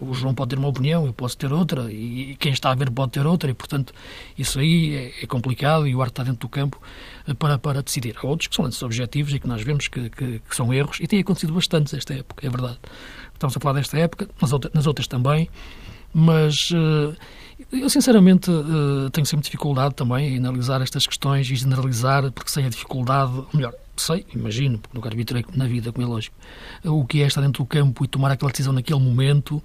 o 0.00 0.14
João 0.14 0.34
pode 0.34 0.50
ter 0.50 0.58
uma 0.58 0.68
opinião, 0.68 1.04
eu 1.04 1.12
posso 1.12 1.36
ter 1.36 1.52
outra, 1.52 1.92
e 1.92 2.34
quem 2.40 2.52
está 2.52 2.70
a 2.70 2.74
ver 2.74 2.90
pode 2.90 3.12
ter 3.12 3.26
outra, 3.26 3.50
e 3.50 3.54
portanto 3.54 3.92
isso 4.38 4.58
aí 4.58 4.94
é, 4.94 5.24
é 5.24 5.26
complicado 5.26 5.86
e 5.86 5.94
o 5.94 6.00
arte 6.00 6.12
está 6.12 6.22
dentro 6.22 6.40
do 6.40 6.48
campo 6.48 6.80
eh, 7.28 7.34
para, 7.34 7.58
para 7.58 7.82
decidir. 7.82 8.16
Há 8.16 8.26
outros 8.26 8.46
que 8.46 8.56
são 8.56 8.64
lances 8.64 8.82
objetivos 8.82 9.34
e 9.34 9.38
que 9.38 9.46
nós 9.46 9.62
vemos 9.62 9.88
que, 9.88 10.08
que, 10.08 10.38
que 10.38 10.56
são 10.56 10.72
erros, 10.72 10.98
e 11.00 11.06
tem 11.06 11.20
acontecido 11.20 11.52
bastante 11.52 11.94
nesta 11.94 12.14
época, 12.14 12.46
é 12.46 12.48
verdade. 12.48 12.78
Estamos 13.34 13.54
a 13.54 13.60
falar 13.60 13.74
desta 13.74 13.98
época, 13.98 14.26
nas 14.40 14.50
nas 14.72 14.86
outras 14.86 15.06
também, 15.06 15.50
mas 16.14 16.70
uh, 16.70 17.14
eu 17.70 17.90
sinceramente 17.90 18.50
uh, 18.50 19.10
tenho 19.10 19.26
sempre 19.26 19.44
dificuldade 19.44 19.94
também 19.94 20.34
em 20.34 20.38
analisar 20.38 20.80
estas 20.80 21.06
questões 21.06 21.50
e 21.50 21.56
generalizar, 21.56 22.32
porque 22.32 22.50
sem 22.50 22.64
a 22.64 22.70
dificuldade, 22.70 23.32
melhor, 23.52 23.74
sei, 23.96 24.26
imagino, 24.34 24.78
porque 24.78 24.96
nunca 24.96 25.08
arbitrei 25.08 25.44
na 25.54 25.66
vida, 25.66 25.92
como 25.92 26.06
é 26.06 26.08
lógico, 26.08 26.36
o 26.84 27.04
que 27.04 27.22
é 27.22 27.26
estar 27.26 27.40
dentro 27.40 27.62
do 27.62 27.66
campo 27.66 28.04
e 28.04 28.08
tomar 28.08 28.30
aquela 28.30 28.50
decisão 28.50 28.72
naquele 28.72 29.00
momento. 29.00 29.62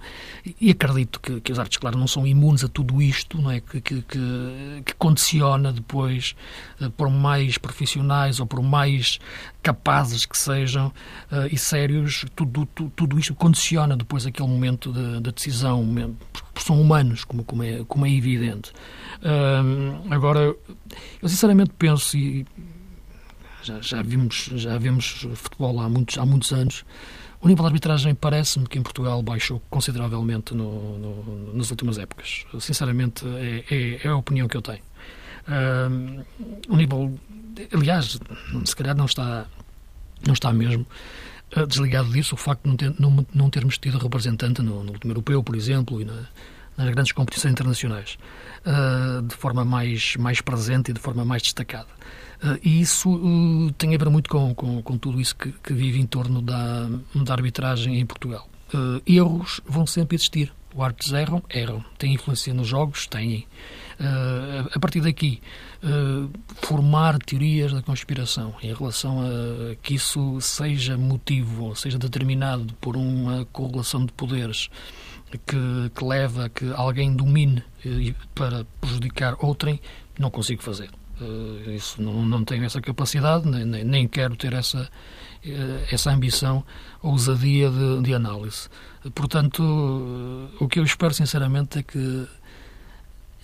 E 0.60 0.70
acredito 0.70 1.20
que, 1.20 1.40
que 1.40 1.52
os 1.52 1.58
árbitros, 1.58 1.78
claro, 1.78 1.98
não 1.98 2.06
são 2.06 2.26
imunes 2.26 2.62
a 2.64 2.68
tudo 2.68 3.00
isto, 3.00 3.40
não 3.40 3.50
é? 3.50 3.60
Que, 3.60 3.80
que, 3.80 4.02
que, 4.02 4.94
condiciona 4.98 5.72
depois, 5.72 6.34
eh, 6.80 6.88
por 6.90 7.10
mais 7.10 7.58
profissionais 7.58 8.40
ou 8.40 8.46
por 8.46 8.62
mais 8.62 9.18
capazes 9.62 10.26
que 10.26 10.38
sejam 10.38 10.88
uh, 10.88 11.46
e 11.50 11.58
sérios, 11.58 12.24
tudo, 12.36 12.66
tudo, 12.66 12.92
tudo 12.94 13.18
isto 13.18 13.34
condiciona 13.34 13.96
depois 13.96 14.24
aquele 14.24 14.48
momento 14.48 14.92
da 14.92 15.16
de, 15.16 15.20
de 15.22 15.32
decisão, 15.32 15.84
são 16.56 16.80
humanos, 16.80 17.24
como, 17.24 17.44
como, 17.44 17.62
é, 17.62 17.84
como 17.84 18.06
é 18.06 18.10
evidente. 18.10 18.72
Agora, 20.10 20.54
eu 21.22 21.28
sinceramente 21.28 21.70
penso, 21.76 22.16
e 22.16 22.46
já, 23.66 23.80
já, 23.80 24.02
vimos, 24.02 24.50
já 24.54 24.78
vemos 24.78 25.26
futebol 25.34 25.80
há 25.80 25.88
muitos, 25.88 26.16
há 26.18 26.24
muitos 26.24 26.52
anos. 26.52 26.84
O 27.40 27.48
nível 27.48 27.64
de 27.64 27.68
arbitragem 27.68 28.14
parece-me 28.14 28.66
que 28.66 28.78
em 28.78 28.82
Portugal 28.82 29.22
baixou 29.22 29.60
consideravelmente 29.68 30.54
no, 30.54 30.98
no, 30.98 31.54
nas 31.54 31.70
últimas 31.70 31.98
épocas. 31.98 32.46
Sinceramente, 32.60 33.24
é, 33.26 33.64
é, 33.70 34.00
é, 34.06 34.08
a 34.08 34.16
opinião 34.16 34.48
que 34.48 34.56
eu 34.56 34.62
tenho. 34.62 34.82
Uh, 35.46 36.24
o 36.68 36.76
nível, 36.76 37.18
aliás, 37.72 38.18
se 38.64 38.76
calhar 38.76 38.96
não 38.96 39.04
está, 39.04 39.46
não 40.26 40.34
está 40.34 40.52
mesmo 40.52 40.86
uh, 41.56 41.66
desligado 41.66 42.10
disso 42.10 42.34
o 42.34 42.38
facto 42.38 42.62
de 42.62 42.68
não, 42.68 42.76
ter, 42.76 42.94
não, 42.98 43.26
não 43.34 43.50
termos 43.50 43.78
tido 43.78 43.98
representante 43.98 44.62
no, 44.62 44.82
no 44.82 44.92
último 44.92 45.12
europeu, 45.12 45.42
por 45.42 45.54
exemplo, 45.54 46.00
e 46.00 46.04
na, 46.04 46.26
nas 46.76 46.90
grandes 46.90 47.12
competições 47.12 47.52
internacionais, 47.52 48.18
uh, 48.66 49.22
de 49.22 49.34
forma 49.34 49.64
mais, 49.64 50.16
mais 50.16 50.40
presente 50.40 50.90
e 50.90 50.94
de 50.94 51.00
forma 51.00 51.24
mais 51.24 51.42
destacada. 51.42 51.88
Uh, 52.42 52.58
e 52.62 52.80
isso 52.80 53.10
uh, 53.10 53.72
tem 53.72 53.94
a 53.94 53.98
ver 53.98 54.10
muito 54.10 54.28
com, 54.28 54.54
com, 54.54 54.82
com 54.82 54.98
tudo 54.98 55.20
isso 55.20 55.34
que, 55.34 55.52
que, 55.52 55.72
vive 55.72 56.00
em 56.00 56.06
torno 56.06 56.42
da, 56.42 56.88
da 57.14 57.32
arbitragem 57.32 57.98
em 57.98 58.04
Portugal. 58.04 58.48
Uh, 58.74 59.00
erros 59.06 59.60
vão 59.66 59.86
sempre 59.86 60.16
existir. 60.16 60.52
Os 60.74 60.82
árbitros 60.82 61.12
erram, 61.14 61.42
erram. 61.48 61.84
Têm 61.96 62.12
influência 62.12 62.52
nos 62.52 62.68
jogos? 62.68 63.06
Têm. 63.06 63.46
a 64.74 64.78
partir 64.78 65.00
daqui, 65.00 65.40
formar 66.56 67.18
teorias 67.18 67.72
da 67.72 67.80
conspiração 67.80 68.54
em 68.62 68.74
relação 68.74 69.22
a 69.22 69.74
que 69.76 69.94
isso 69.94 70.38
seja 70.38 70.98
motivo, 70.98 71.74
seja 71.74 71.96
determinado 71.96 72.74
por 72.74 72.94
uma 72.94 73.46
correlação 73.46 74.04
de 74.04 74.12
poderes 74.12 74.68
que, 75.46 75.90
que 75.94 76.04
leva 76.04 76.44
a 76.44 76.48
que 76.50 76.70
alguém 76.74 77.16
domine 77.16 77.64
para 78.34 78.66
prejudicar 78.78 79.34
outrem, 79.38 79.80
não 80.18 80.30
consigo 80.30 80.62
fazer. 80.62 80.90
Isso 81.74 82.00
não, 82.02 82.24
não 82.24 82.44
tenho 82.44 82.64
essa 82.64 82.80
capacidade, 82.80 83.48
nem, 83.48 83.84
nem 83.84 84.08
quero 84.08 84.36
ter 84.36 84.52
essa, 84.52 84.88
essa 85.90 86.10
ambição, 86.10 86.64
ousadia 87.02 87.70
de, 87.70 88.02
de 88.02 88.14
análise. 88.14 88.68
Portanto, 89.14 89.62
o 90.60 90.68
que 90.68 90.78
eu 90.78 90.84
espero 90.84 91.14
sinceramente 91.14 91.78
é 91.78 91.82
que 91.82 92.26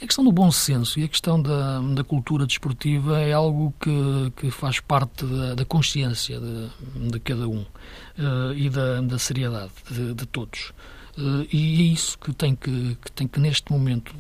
a 0.03 0.07
questão 0.07 0.25
do 0.25 0.33
bom 0.33 0.51
senso 0.51 0.99
e 0.99 1.05
a 1.05 1.09
questão 1.09 1.41
da, 1.41 1.79
da 1.81 2.03
cultura 2.03 2.45
desportiva 2.45 3.21
é 3.21 3.33
algo 3.33 3.73
que, 3.81 4.33
que 4.37 4.51
faz 4.51 4.81
parte 4.81 5.25
da, 5.25 5.55
da 5.55 5.65
consciência 5.65 6.41
de, 6.41 7.11
de, 7.11 7.21
cada 7.21 7.47
um 7.47 7.61
uh, 7.61 8.53
e 8.57 8.69
da, 8.69 9.01
da 9.01 9.17
seriedade 9.17 9.71
de, 9.89 10.13
de 10.13 10.27
todos. 10.27 10.73
Uh, 11.17 11.47
e 11.53 11.83
é 11.83 11.85
isso 11.93 12.19
que 12.19 12.33
tem 12.33 12.57
que, 12.57 12.97
que 13.01 13.13
tem 13.13 13.29
que, 13.29 13.39
neste 13.39 13.71
momento, 13.71 14.13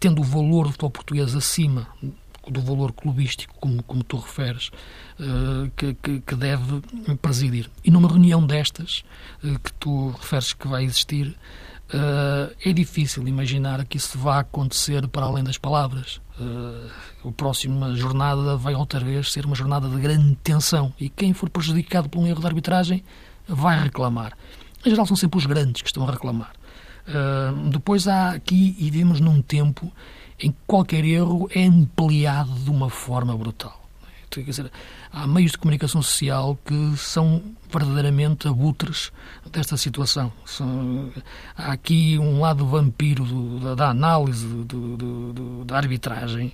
tendo 0.00 0.22
o 0.22 0.24
valor 0.24 0.64
do 0.64 0.70
futebol 0.70 0.90
português 0.90 1.34
acima 1.34 1.86
do 2.50 2.60
valor 2.60 2.92
clubístico, 2.92 3.54
como, 3.60 3.82
como 3.82 4.02
tu 4.04 4.16
referes, 4.16 4.70
uh, 5.18 5.70
que, 5.76 5.94
que, 5.94 6.20
que, 6.20 6.34
deve 6.34 6.80
presidir. 7.20 7.70
E 7.84 7.90
numa 7.90 8.08
reunião 8.08 8.46
destas, 8.46 9.04
uh, 9.42 9.58
que 9.58 9.72
tu 9.74 10.10
referes 10.10 10.52
que 10.52 10.68
vai 10.68 10.84
existir, 10.84 11.28
uh, 11.28 12.54
é 12.64 12.72
difícil 12.72 13.26
imaginar 13.26 13.84
que 13.84 13.96
isso 13.96 14.18
vá 14.18 14.40
acontecer 14.40 15.06
para 15.08 15.26
além 15.26 15.44
das 15.44 15.58
palavras. 15.58 16.20
a 17.24 17.32
próxima 17.32 17.94
jornada 17.94 18.56
vai 18.56 18.74
outra 18.74 19.00
vez 19.00 19.32
ser 19.32 19.46
uma 19.46 19.54
jornada 19.54 19.88
de 19.88 20.00
grande 20.00 20.34
tensão 20.42 20.92
e 20.98 21.08
quem 21.08 21.32
for 21.32 21.48
prejudicado 21.48 22.08
por 22.08 22.18
um 22.18 22.26
erro 22.26 22.40
de 22.40 22.46
arbitragem 22.46 23.04
vai 23.46 23.80
reclamar. 23.80 24.32
Em 24.84 24.90
geral, 24.90 25.06
são 25.06 25.16
sempre 25.16 25.38
os 25.38 25.46
grandes 25.46 25.80
que 25.80 25.88
estão 25.88 26.06
a 26.06 26.10
reclamar. 26.10 26.52
Depois 27.70 28.08
há 28.08 28.30
aqui, 28.30 28.76
e 28.78 28.90
vivemos 28.90 29.20
num 29.20 29.42
tempo 29.42 29.92
em 30.40 30.50
que 30.50 30.58
qualquer 30.66 31.04
erro 31.04 31.48
é 31.54 31.64
ampliado 31.64 32.52
de 32.54 32.70
uma 32.70 32.90
forma 32.90 33.36
brutal. 33.36 33.84
Quer 34.42 34.42
dizer, 34.42 34.72
há 35.12 35.28
meios 35.28 35.52
de 35.52 35.58
comunicação 35.58 36.02
social 36.02 36.58
que 36.64 36.96
são 36.96 37.40
verdadeiramente 37.70 38.48
abutres 38.48 39.12
desta 39.50 39.76
situação. 39.76 40.32
São, 40.44 41.12
há 41.56 41.72
aqui 41.72 42.18
um 42.18 42.40
lado 42.40 42.66
vampiro 42.66 43.24
do, 43.24 43.60
da, 43.60 43.74
da, 43.76 43.88
análise, 43.90 44.44
do, 44.44 44.96
do, 44.96 45.64
da 45.64 45.76
arbitragem, 45.76 46.52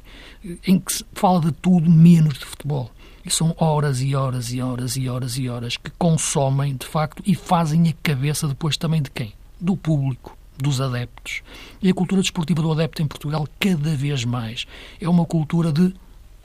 em 0.66 0.78
que 0.78 0.92
se 0.92 1.06
fala 1.14 1.40
de 1.40 1.52
tudo 1.52 1.90
menos 1.90 2.34
de 2.34 2.44
futebol. 2.44 2.90
E 3.24 3.30
são 3.30 3.54
horas 3.58 4.00
e 4.02 4.14
horas 4.14 4.52
e 4.52 4.60
horas 4.60 4.96
e 4.96 5.08
horas 5.08 5.38
e 5.38 5.48
horas 5.48 5.76
que 5.76 5.90
consomem, 5.98 6.76
de 6.76 6.86
facto, 6.86 7.22
e 7.26 7.34
fazem 7.34 7.88
a 7.88 7.94
cabeça 8.02 8.46
depois 8.46 8.76
também 8.76 9.00
de 9.00 9.10
quem? 9.10 9.32
Do 9.58 9.76
público 9.76 10.36
dos 10.60 10.80
adeptos. 10.80 11.42
E 11.82 11.88
a 11.88 11.94
cultura 11.94 12.20
desportiva 12.20 12.62
do 12.62 12.72
adepto 12.72 13.02
em 13.02 13.06
Portugal, 13.06 13.46
cada 13.58 13.94
vez 13.96 14.24
mais, 14.24 14.66
é 15.00 15.08
uma 15.08 15.24
cultura 15.24 15.72
de 15.72 15.94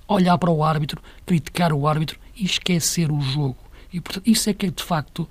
olhar 0.08 0.38
para 0.38 0.51
o 0.51 0.63
árbitro, 0.63 1.01
criticar 1.25 1.73
o 1.73 1.88
árbitro 1.88 2.19
e 2.36 2.45
esquecer 2.45 3.12
o 3.12 3.21
jogo. 3.21 3.58
E, 3.91 4.01
portanto, 4.01 4.28
isso 4.28 4.49
é 4.49 4.54
que 4.54 4.65
é, 4.65 4.69
de 4.69 4.84
facto, 4.84 5.28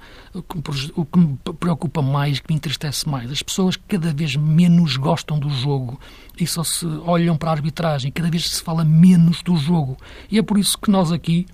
o 0.97 1.05
que 1.05 1.19
me 1.19 1.37
preocupa 1.61 2.01
mais, 2.01 2.41
que 2.41 2.51
me 2.51 2.57
entristece 2.57 3.07
mais. 3.07 3.31
As 3.31 3.43
pessoas 3.43 3.77
cada 3.77 4.11
vez 4.13 4.37
menos 4.37 4.97
gostam 4.97 5.39
do 5.39 5.51
jogo 5.51 6.01
e 6.41 6.47
só 6.47 6.65
se 6.65 6.87
olham 7.05 7.37
para 7.37 7.51
a 7.51 7.53
arbitragem, 7.53 8.11
cada 8.11 8.31
vez 8.31 8.49
se 8.49 8.63
fala 8.63 8.83
menos 8.83 9.43
do 9.43 9.55
jogo. 9.57 9.99
E 10.31 10.39
é 10.39 10.43
por 10.43 10.59
isso 10.59 10.79
que 10.79 10.91
nós 10.91 11.13
aqui, 11.13 11.47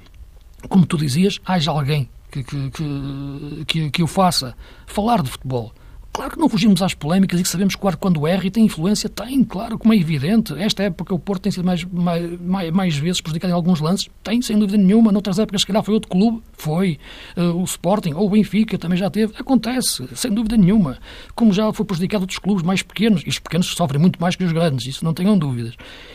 como 0.68 0.86
tu 0.86 0.96
dizias, 0.96 1.40
haja 1.44 1.72
alguém 1.72 2.08
que, 2.30 2.44
que, 2.44 2.70
que, 3.66 3.90
que, 3.90 4.02
o 4.02 4.06
faça 4.06 4.54
falar 4.86 5.20
de 5.22 5.30
futebol, 5.30 5.74
Claro 6.12 6.32
que 6.32 6.38
não 6.38 6.48
fugimos 6.48 6.82
às 6.82 6.92
polémicas 6.92 7.38
e 7.38 7.42
que 7.42 7.48
sabemos 7.48 7.76
que 7.76 7.96
quando 7.96 8.26
erra 8.26 8.44
e 8.44 8.50
tem 8.50 8.64
influência, 8.64 9.08
tem, 9.08 9.44
claro, 9.44 9.78
como 9.78 9.94
é 9.94 9.96
evidente. 9.96 10.52
Esta 10.54 10.82
época 10.82 11.14
o 11.14 11.18
Porto 11.18 11.42
tem 11.42 11.52
sido 11.52 11.64
mais, 11.64 11.84
mais, 11.84 12.70
mais 12.72 12.96
vezes 12.96 13.20
prejudicado 13.20 13.52
em 13.52 13.54
alguns 13.54 13.80
lances, 13.80 14.08
tem, 14.22 14.42
sem 14.42 14.58
dúvida 14.58 14.76
nenhuma. 14.76 15.12
Noutras 15.12 15.38
épocas, 15.38 15.60
se 15.60 15.66
calhar, 15.68 15.82
foi 15.84 15.94
outro 15.94 16.10
clube, 16.10 16.42
foi 16.52 16.98
uh, 17.36 17.56
o 17.56 17.62
Sporting 17.62 18.12
ou 18.14 18.26
o 18.26 18.30
Benfica, 18.30 18.76
também 18.76 18.98
já 18.98 19.08
teve. 19.08 19.34
Acontece, 19.38 20.08
sem 20.16 20.32
dúvida 20.32 20.56
nenhuma. 20.56 20.98
Como 21.34 21.52
já 21.52 21.72
foi 21.72 21.86
prejudicado 21.86 22.24
outros 22.24 22.40
clubes 22.40 22.64
mais 22.64 22.82
pequenos, 22.82 23.22
e 23.24 23.28
os 23.28 23.38
pequenos 23.38 23.68
sofrem 23.68 24.00
muito 24.00 24.20
mais 24.20 24.34
que 24.34 24.42
os 24.42 24.52
grandes, 24.52 24.86
isso 24.86 25.04
não 25.04 25.14
tenham 25.14 25.38
dúvidas. 25.38 25.74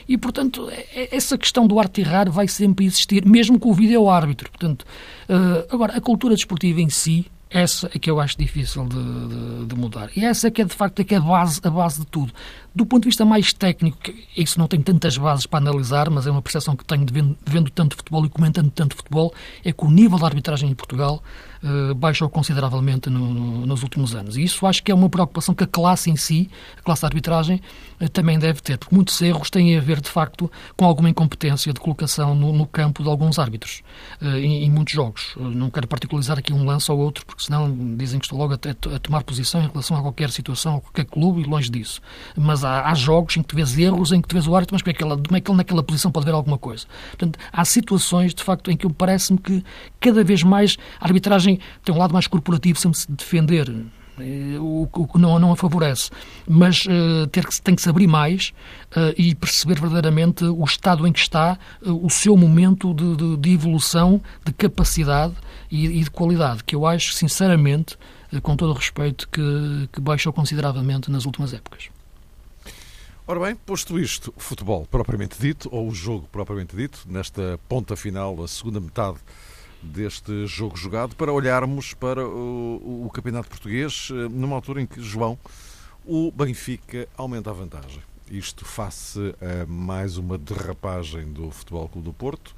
E, 0.09 0.17
portanto, 0.17 0.69
é, 0.69 0.85
é, 0.93 1.15
essa 1.15 1.37
questão 1.37 1.65
do 1.65 1.79
arte 1.79 2.01
errar 2.01 2.29
vai 2.29 2.49
sempre 2.49 2.85
existir, 2.85 3.25
mesmo 3.25 3.57
com 3.57 3.69
o 3.69 3.73
vídeo 3.73 4.09
árbitro. 4.09 4.51
Portanto, 4.51 4.85
uh, 5.29 5.73
agora, 5.73 5.93
a 5.95 6.01
cultura 6.01 6.35
desportiva 6.35 6.81
em 6.81 6.89
si 6.89 7.25
essa 7.55 7.89
é 7.95 7.97
que 7.97 8.11
eu 8.11 8.19
acho 8.19 8.37
difícil 8.37 8.85
de, 8.85 8.95
de, 8.95 9.65
de, 9.67 9.75
mudar. 9.75 10.09
E 10.13 10.25
essa 10.25 10.49
é 10.49 10.51
que 10.51 10.61
é, 10.61 10.65
de 10.65 10.75
facto, 10.75 10.99
é 10.99 11.05
que 11.05 11.15
é 11.15 11.17
a 11.17 11.21
base, 11.21 11.61
a 11.63 11.69
base 11.69 12.01
de 12.01 12.07
tudo. 12.07 12.33
Do 12.75 12.85
ponto 12.85 13.03
de 13.03 13.07
vista 13.07 13.23
mais 13.23 13.53
técnico, 13.53 13.97
isso 14.35 14.59
não 14.59 14.67
tem 14.67 14.81
tantas 14.81 15.17
bases 15.17 15.45
para 15.45 15.59
analisar, 15.59 16.09
mas 16.09 16.27
é 16.27 16.31
uma 16.31 16.41
percepção 16.41 16.75
que 16.75 16.83
tenho 16.83 17.05
de 17.05 17.13
vendo, 17.13 17.37
vendo 17.45 17.71
tanto 17.71 17.95
futebol 17.95 18.25
e 18.25 18.29
comentando 18.29 18.69
tanto 18.69 18.97
futebol, 18.97 19.33
é 19.63 19.71
que 19.71 19.85
o 19.85 19.89
nível 19.89 20.19
da 20.19 20.25
arbitragem 20.25 20.69
em 20.69 20.75
Portugal 20.75 21.23
uh, 21.63 21.95
baixou 21.95 22.29
consideravelmente 22.29 23.09
no, 23.09 23.33
no, 23.33 23.65
nos 23.65 23.81
últimos 23.81 24.13
anos. 24.13 24.35
E 24.35 24.43
isso 24.43 24.65
acho 24.65 24.83
que 24.83 24.91
é 24.91 24.95
uma 24.95 25.09
preocupação 25.09 25.55
que 25.55 25.63
a 25.63 25.67
classe 25.67 26.09
em 26.09 26.17
si, 26.17 26.49
a 26.77 26.81
classe 26.81 27.03
da 27.03 27.07
arbitragem, 27.07 27.61
uh, 28.01 28.09
também 28.09 28.37
deve 28.37 28.61
ter, 28.61 28.77
porque 28.77 28.93
muitos 28.93 29.21
erros 29.21 29.49
têm 29.49 29.77
a 29.77 29.79
ver, 29.79 30.01
de 30.01 30.09
facto, 30.09 30.51
com 30.75 30.83
alguma 30.83 31.09
incompetência 31.09 31.71
de 31.71 31.79
colocação 31.79 32.35
no, 32.35 32.51
no 32.51 32.65
campo 32.65 33.01
de 33.01 33.07
alguns 33.07 33.39
árbitros, 33.39 33.83
uh, 34.21 34.35
em, 34.35 34.65
em, 34.65 34.69
muitos 34.69 34.93
jogos. 34.93 35.33
não 35.37 35.69
quero 35.69 35.87
particularizar 35.87 36.37
aqui 36.37 36.51
um 36.51 36.65
lance 36.65 36.91
ou 36.91 36.99
outro, 36.99 37.25
porque 37.25 37.41
senão 37.41 37.73
dizem 37.95 38.19
que 38.19 38.25
estou 38.25 38.37
logo 38.37 38.53
a, 38.53 38.57
a 38.95 38.99
tomar 38.99 39.23
posição 39.23 39.63
em 39.63 39.67
relação 39.67 39.95
a 39.95 40.01
qualquer 40.01 40.29
situação, 40.29 40.75
a 40.75 40.81
qualquer 40.81 41.05
clube, 41.05 41.39
e 41.39 41.45
longe 41.45 41.69
disso. 41.69 42.01
Mas 42.35 42.64
há, 42.65 42.89
há, 42.89 42.93
jogos 42.93 43.37
em 43.37 43.41
que 43.41 43.47
tu 43.47 43.55
vês 43.55 43.77
erros, 43.77 44.11
em 44.11 44.21
que 44.21 44.27
tu 44.27 44.33
vês 44.33 44.47
o 44.47 44.55
árbitro, 44.55 44.75
mas 44.75 44.81
como 44.81 44.91
é, 44.91 44.93
que 44.93 45.03
ele, 45.03 45.15
como 45.15 45.37
é 45.37 45.41
que 45.41 45.51
ele 45.51 45.57
naquela 45.57 45.83
posição 45.83 46.11
pode 46.11 46.25
ver 46.25 46.33
alguma 46.33 46.57
coisa? 46.57 46.85
Portanto, 47.11 47.39
há 47.51 47.65
situações, 47.65 48.33
de 48.33 48.43
facto, 48.43 48.71
em 48.71 48.77
que 48.77 48.91
parece-me 48.91 49.39
que 49.39 49.63
cada 49.99 50.23
vez 50.23 50.43
mais 50.43 50.77
a 50.99 51.05
arbitragem 51.05 51.59
tem 51.83 51.93
um 51.93 51.97
lado 51.97 52.13
mais 52.13 52.27
corporativo, 52.27 52.79
sempre 52.79 52.97
se 52.97 53.11
defender 53.11 53.69
eh, 54.19 54.57
o, 54.59 54.87
que 55.11 55.19
não, 55.19 55.37
não 55.39 55.51
a 55.51 55.57
favorece, 55.57 56.09
mas 56.47 56.85
uh, 56.85 57.27
ter 57.27 57.45
que, 57.45 57.61
tem 57.61 57.75
que 57.75 57.81
se 57.81 57.89
abrir 57.89 58.07
mais 58.07 58.53
uh, 58.91 59.13
e 59.17 59.35
perceber 59.35 59.79
verdadeiramente 59.79 60.45
o 60.45 60.63
estado 60.63 61.05
em 61.05 61.11
que 61.11 61.19
está, 61.19 61.57
uh, 61.85 62.05
o 62.05 62.09
seu 62.09 62.37
momento 62.37 62.93
de, 62.93 63.15
de, 63.15 63.37
de 63.37 63.53
evolução, 63.53 64.21
de 64.45 64.53
capacidade 64.53 65.33
e, 65.69 65.85
e, 65.85 66.03
de 66.03 66.09
qualidade, 66.09 66.63
que 66.63 66.75
eu 66.75 66.85
acho, 66.85 67.13
sinceramente, 67.13 67.97
com 68.41 68.55
todo 68.55 68.69
o 68.69 68.73
respeito, 68.73 69.27
que, 69.29 69.89
que 69.91 69.99
baixou 69.99 70.31
consideravelmente 70.31 71.11
nas 71.11 71.25
últimas 71.25 71.53
épocas. 71.53 71.89
Ora 73.27 73.39
bem, 73.39 73.55
posto 73.55 73.97
isto, 73.97 74.31
futebol 74.37 74.85
propriamente 74.85 75.35
dito, 75.39 75.67
ou 75.71 75.87
o 75.87 75.95
jogo 75.95 76.27
propriamente 76.31 76.75
dito, 76.75 77.07
nesta 77.09 77.59
ponta 77.67 77.95
final, 77.95 78.43
a 78.43 78.47
segunda 78.47 78.79
metade 78.79 79.17
deste 79.81 80.45
jogo 80.45 80.77
jogado, 80.77 81.15
para 81.15 81.33
olharmos 81.33 81.95
para 81.95 82.23
o, 82.23 83.05
o 83.07 83.09
Campeonato 83.11 83.49
Português, 83.49 84.09
eh, 84.11 84.29
numa 84.29 84.55
altura 84.55 84.83
em 84.83 84.85
que, 84.85 85.01
João, 85.01 85.39
o 86.05 86.31
Benfica 86.31 87.09
aumenta 87.17 87.49
a 87.49 87.53
vantagem. 87.53 88.03
Isto 88.29 88.63
face 88.63 89.33
a 89.41 89.65
mais 89.65 90.17
uma 90.17 90.37
derrapagem 90.37 91.25
do 91.33 91.49
Futebol 91.49 91.89
Clube 91.89 92.05
do 92.05 92.13
Porto. 92.13 92.55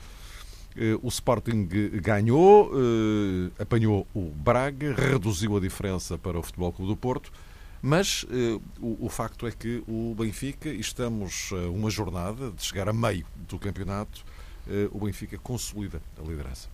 Eh, 0.75 0.99
o 1.01 1.07
Sporting 1.07 1.65
ganhou, 2.01 2.73
eh, 2.73 3.63
apanhou 3.63 4.05
o 4.13 4.23
Braga, 4.35 4.93
reduziu 4.93 5.55
a 5.55 5.61
diferença 5.61 6.17
para 6.17 6.37
o 6.37 6.43
Futebol 6.43 6.73
Clube 6.73 6.91
do 6.91 6.97
Porto 6.97 7.31
mas 7.81 8.23
uh, 8.23 8.61
o, 8.79 9.05
o, 9.05 9.09
facto 9.09 9.47
é 9.47 9.51
que 9.51 9.83
o 9.87 10.15
Benfica, 10.17 10.69
estamos 10.69 11.49
a 11.51 11.69
uma 11.69 11.89
jornada 11.89 12.51
de 12.51 12.63
chegar 12.63 12.89
a 12.89 12.93
meio 12.93 13.25
do 13.47 13.59
campeonato, 13.59 14.23
uh, 14.67 14.89
o 14.91 15.05
Benfica 15.05 15.37
consolida 15.37 16.01
a 16.17 16.21
liderança. 16.27 16.69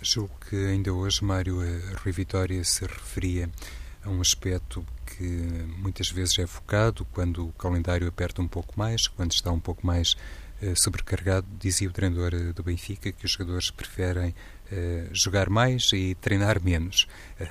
Julgo 0.00 0.34
que 0.48 0.56
ainda 0.56 0.92
hoje, 0.92 1.24
Mário, 1.24 1.60
a 1.60 2.00
Rui 2.00 2.12
Vitória 2.12 2.62
se 2.64 2.84
referia 2.84 3.48
a 4.04 4.10
um 4.10 4.20
aspecto 4.20 4.84
que 5.06 5.24
muitas 5.78 6.10
vezes 6.10 6.38
é 6.38 6.46
focado 6.46 7.04
quando 7.12 7.46
o 7.46 7.52
calendário 7.52 8.08
aperta 8.08 8.42
um 8.42 8.48
pouco 8.48 8.74
mais, 8.76 9.06
quando 9.06 9.32
está 9.32 9.50
um 9.52 9.60
pouco 9.60 9.86
mais 9.86 10.16
sobrecarregado. 10.74 11.46
Dizia 11.58 11.88
o 11.88 11.92
treinador 11.92 12.52
do 12.52 12.62
Benfica 12.62 13.12
que 13.12 13.24
os 13.24 13.32
jogadores 13.32 13.70
preferem 13.70 14.34
eh, 14.70 15.08
jogar 15.12 15.50
mais 15.50 15.90
e 15.92 16.14
treinar 16.16 16.62
menos. 16.62 17.06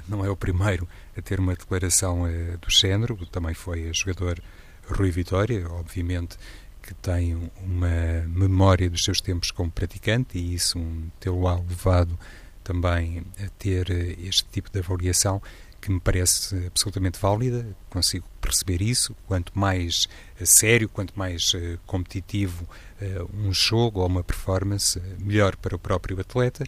Não 0.08 0.26
é 0.26 0.30
o 0.30 0.36
primeiro 0.36 0.88
a 1.18 1.22
ter 1.22 1.40
uma 1.40 1.56
declaração 1.56 2.24
do 2.60 2.70
género, 2.70 3.18
também 3.28 3.54
foi 3.54 3.92
jogador 3.94 4.42
Rui 4.88 5.12
Vitória, 5.12 5.70
obviamente 5.70 6.38
que 6.82 6.94
tem 6.96 7.52
uma 7.62 8.24
memória 8.28 8.90
dos 8.90 9.04
seus 9.04 9.22
tempos 9.22 9.52
como 9.52 9.72
praticante 9.72 10.38
e 10.38 10.56
isso 10.56 10.80
um, 10.80 11.10
tê-lo-á 11.20 11.56
levado 11.56 12.18
também 12.64 13.24
a 13.44 13.50
ter 13.58 13.90
este 14.20 14.46
tipo 14.50 14.70
de 14.72 14.80
avaliação 14.80 15.42
que 15.80 15.92
me 15.92 16.00
parece 16.00 16.68
absolutamente 16.68 17.20
válida, 17.20 17.66
consigo 17.90 18.26
receber 18.52 18.82
isso. 18.82 19.16
Quanto 19.28 19.52
mais 19.58 20.08
sério, 20.44 20.88
quanto 20.88 21.18
mais 21.18 21.54
competitivo 21.86 22.68
um 23.34 23.52
jogo 23.52 24.02
ou 24.02 24.08
uma 24.08 24.24
performance, 24.24 25.02
melhor 25.20 25.56
para 25.56 25.76
o 25.76 25.80
próprio 25.80 26.20
atleta 26.20 26.64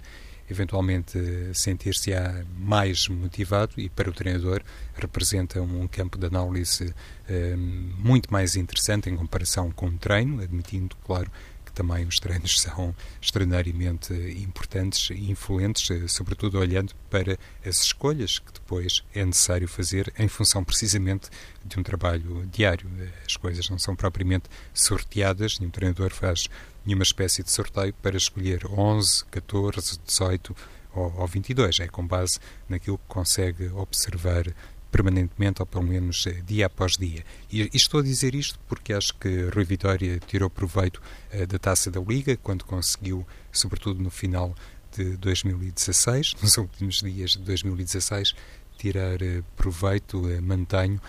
eventualmente 0.49 1.17
sentir-se-á 1.53 2.43
mais 2.57 3.07
motivado 3.07 3.73
e 3.77 3.89
para 3.89 4.09
o 4.09 4.13
treinador 4.13 4.61
representa 4.95 5.61
um 5.61 5.87
campo 5.87 6.17
de 6.17 6.27
análise 6.27 6.93
eh, 7.27 7.55
muito 7.55 8.31
mais 8.31 8.55
interessante 8.55 9.09
em 9.09 9.15
comparação 9.15 9.71
com 9.71 9.87
o 9.87 9.97
treino, 9.97 10.41
admitindo, 10.41 10.95
claro, 11.05 11.31
também 11.73 12.05
os 12.05 12.15
treinos 12.15 12.59
são 12.59 12.95
extraordinariamente 13.21 14.13
importantes 14.13 15.09
e 15.09 15.31
influentes, 15.31 15.89
eh, 15.89 16.07
sobretudo 16.07 16.59
olhando 16.59 16.93
para 17.09 17.37
as 17.65 17.83
escolhas 17.83 18.39
que 18.39 18.53
depois 18.53 19.03
é 19.13 19.25
necessário 19.25 19.67
fazer 19.67 20.13
em 20.17 20.27
função 20.27 20.63
precisamente 20.63 21.29
de 21.65 21.79
um 21.79 21.83
trabalho 21.83 22.47
diário. 22.51 22.89
As 23.25 23.35
coisas 23.35 23.69
não 23.69 23.79
são 23.79 23.95
propriamente 23.95 24.49
sorteadas, 24.73 25.59
nenhum 25.59 25.71
treinador 25.71 26.11
faz 26.11 26.47
nenhuma 26.85 27.03
espécie 27.03 27.43
de 27.43 27.51
sorteio 27.51 27.93
para 28.01 28.17
escolher 28.17 28.65
11, 28.67 29.25
14, 29.25 29.99
18 30.05 30.55
ou, 30.93 31.13
ou 31.17 31.27
22. 31.27 31.79
É 31.79 31.87
com 31.87 32.05
base 32.05 32.39
naquilo 32.69 32.97
que 32.97 33.05
consegue 33.07 33.67
observar 33.69 34.53
permanentemente, 34.93 35.59
ou 35.59 35.65
pelo 35.65 35.83
menos 35.83 36.27
eh, 36.27 36.43
dia 36.45 36.67
após 36.67 36.91
dia. 36.93 37.25
E, 37.51 37.67
estou 37.73 37.99
a 37.99 38.03
dizer 38.03 38.35
isto 38.35 38.59
porque 38.69 38.93
acho 38.93 39.15
que 39.15 39.49
Rui 39.49 39.65
Vitória 39.65 40.19
tirou 40.27 40.51
proveito 40.51 41.01
uh, 41.33 41.47
da 41.47 41.57
taça 41.57 41.89
da 41.89 41.99
Liga, 41.99 42.37
quando 42.37 42.63
conseguiu, 42.63 43.25
sobretudo 43.51 44.01
no 44.03 44.11
final 44.11 44.55
de 44.95 45.17
2016, 45.17 46.35
nos 46.43 46.57
últimos 46.57 46.99
dias 46.99 47.31
de 47.31 47.39
2016, 47.39 48.35
tirar 48.77 49.19
uh, 49.19 49.43
proveito, 49.57 50.21
mantenho, 50.41 51.01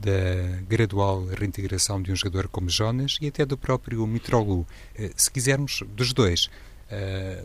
da 0.00 0.60
gradual 0.68 1.24
reintegração 1.26 2.02
de 2.02 2.10
um 2.10 2.16
jogador 2.16 2.48
como 2.48 2.68
Jonas 2.68 3.16
e 3.20 3.28
até 3.28 3.46
do 3.46 3.56
próprio 3.56 4.04
Mitroglou. 4.04 4.66
se 5.14 5.30
quisermos, 5.30 5.84
dos 5.94 6.12
dois, 6.12 6.50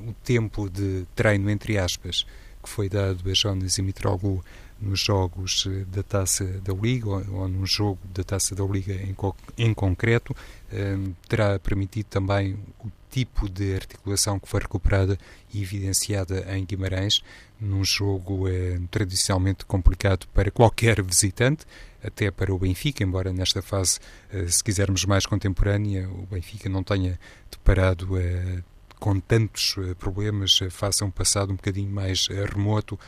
o 0.01 0.13
tempo 0.23 0.67
de 0.67 1.05
treino, 1.13 1.47
entre 1.47 1.77
aspas, 1.77 2.25
que 2.63 2.67
foi 2.67 2.89
dado 2.89 3.29
a 3.29 3.33
Jonas 3.35 3.77
e 3.77 3.83
Mitroglou 3.83 4.43
nos 4.79 4.99
jogos 4.99 5.67
eh, 5.67 5.85
da 5.87 6.03
Taça 6.03 6.45
da 6.61 6.73
Liga 6.73 7.09
ou, 7.09 7.41
ou 7.41 7.47
num 7.47 7.65
jogo 7.65 7.99
da 8.13 8.23
Taça 8.23 8.53
da 8.55 8.63
Liga 8.63 8.93
em, 8.93 9.15
em 9.57 9.73
concreto, 9.73 10.35
eh, 10.71 10.97
terá 11.27 11.57
permitido 11.59 12.07
também 12.07 12.57
o 12.83 12.89
tipo 13.15 13.47
de 13.47 13.73
articulação 13.73 14.37
que 14.37 14.47
foi 14.49 14.59
recuperada 14.59 15.17
e 15.53 15.61
evidenciada 15.61 16.45
em 16.53 16.65
Guimarães, 16.65 17.23
num 17.57 17.81
jogo 17.81 18.49
eh, 18.49 18.77
tradicionalmente 18.91 19.63
complicado 19.65 20.27
para 20.33 20.51
qualquer 20.51 21.01
visitante, 21.01 21.65
até 22.03 22.29
para 22.29 22.53
o 22.53 22.59
Benfica, 22.59 23.05
embora 23.05 23.31
nesta 23.31 23.61
fase, 23.61 23.99
eh, 24.33 24.47
se 24.47 24.61
quisermos 24.61 25.05
mais 25.05 25.25
contemporânea, 25.25 26.09
o 26.09 26.27
Benfica 26.29 26.67
não 26.67 26.83
tenha 26.83 27.17
deparado 27.49 28.17
eh, 28.17 28.61
com 28.99 29.19
tantos 29.19 29.75
uh, 29.77 29.95
problemas 29.95 30.59
uh, 30.61 30.69
faça 30.69 31.05
um 31.05 31.11
passado 31.11 31.51
um 31.51 31.55
bocadinho 31.55 31.89
mais 31.89 32.27
uh, 32.27 32.45
remoto 32.45 32.99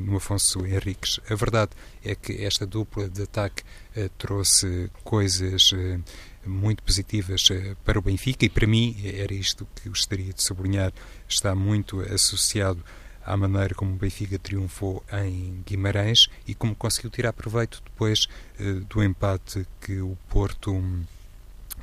no 0.00 0.16
Afonso 0.16 0.66
Henriques. 0.66 1.20
A 1.30 1.34
verdade 1.34 1.70
é 2.04 2.14
que 2.14 2.44
esta 2.44 2.66
dupla 2.66 3.08
de 3.08 3.22
ataque 3.22 3.62
trouxe 4.18 4.90
coisas 5.02 5.70
muito 6.44 6.82
positivas 6.82 7.48
para 7.82 7.98
o 7.98 8.02
Benfica 8.02 8.44
e 8.44 8.50
para 8.50 8.66
mim 8.66 8.94
era 9.02 9.32
isto 9.32 9.66
que 9.76 9.88
gostaria 9.88 10.34
de 10.34 10.42
sublinhar. 10.42 10.92
Está 11.26 11.54
muito 11.54 12.00
associado 12.12 12.84
à 13.24 13.34
maneira 13.38 13.74
como 13.74 13.94
o 13.94 13.96
Benfica 13.96 14.38
triunfou 14.38 15.02
em 15.12 15.62
Guimarães 15.64 16.28
e 16.46 16.54
como 16.54 16.74
conseguiu 16.74 17.08
tirar 17.08 17.32
proveito 17.32 17.80
depois 17.82 18.26
do 18.88 19.02
empate 19.02 19.66
que 19.80 20.00
o 20.00 20.18
Porto 20.28 20.82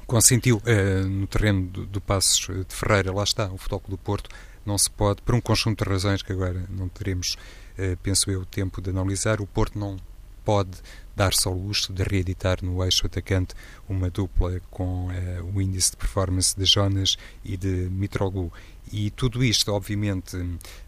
consentiu 0.07 0.57
uh, 0.57 1.07
no 1.07 1.27
terreno 1.27 1.67
do, 1.67 1.85
do 1.85 2.01
Passos 2.01 2.47
de 2.65 2.73
Ferreira, 2.73 3.13
lá 3.13 3.23
está, 3.23 3.51
o 3.51 3.57
Futebol 3.57 3.83
do 3.89 3.97
Porto, 3.97 4.29
não 4.65 4.77
se 4.77 4.89
pode, 4.89 5.21
por 5.21 5.35
um 5.35 5.41
conjunto 5.41 5.83
de 5.83 5.89
razões 5.89 6.21
que 6.23 6.31
agora 6.31 6.65
não 6.69 6.87
teremos, 6.87 7.37
uh, 7.77 7.97
penso 8.01 8.31
eu, 8.31 8.45
tempo 8.45 8.81
de 8.81 8.89
analisar, 8.89 9.41
o 9.41 9.45
Porto 9.45 9.77
não 9.77 9.97
pode 10.45 10.71
dar-se 11.13 11.45
ao 11.45 11.53
luxo 11.53 11.91
de 11.91 12.03
reeditar 12.03 12.63
no 12.63 12.81
eixo 12.81 13.05
atacante 13.05 13.53
uma 13.89 14.09
dupla 14.09 14.61
com 14.71 15.07
uh, 15.07 15.11
o 15.53 15.61
índice 15.61 15.91
de 15.91 15.97
performance 15.97 16.57
de 16.57 16.63
Jonas 16.63 17.17
e 17.43 17.57
de 17.57 17.67
Mitroglou. 17.67 18.53
E 18.91 19.11
tudo 19.11 19.43
isto, 19.43 19.73
obviamente, 19.73 20.37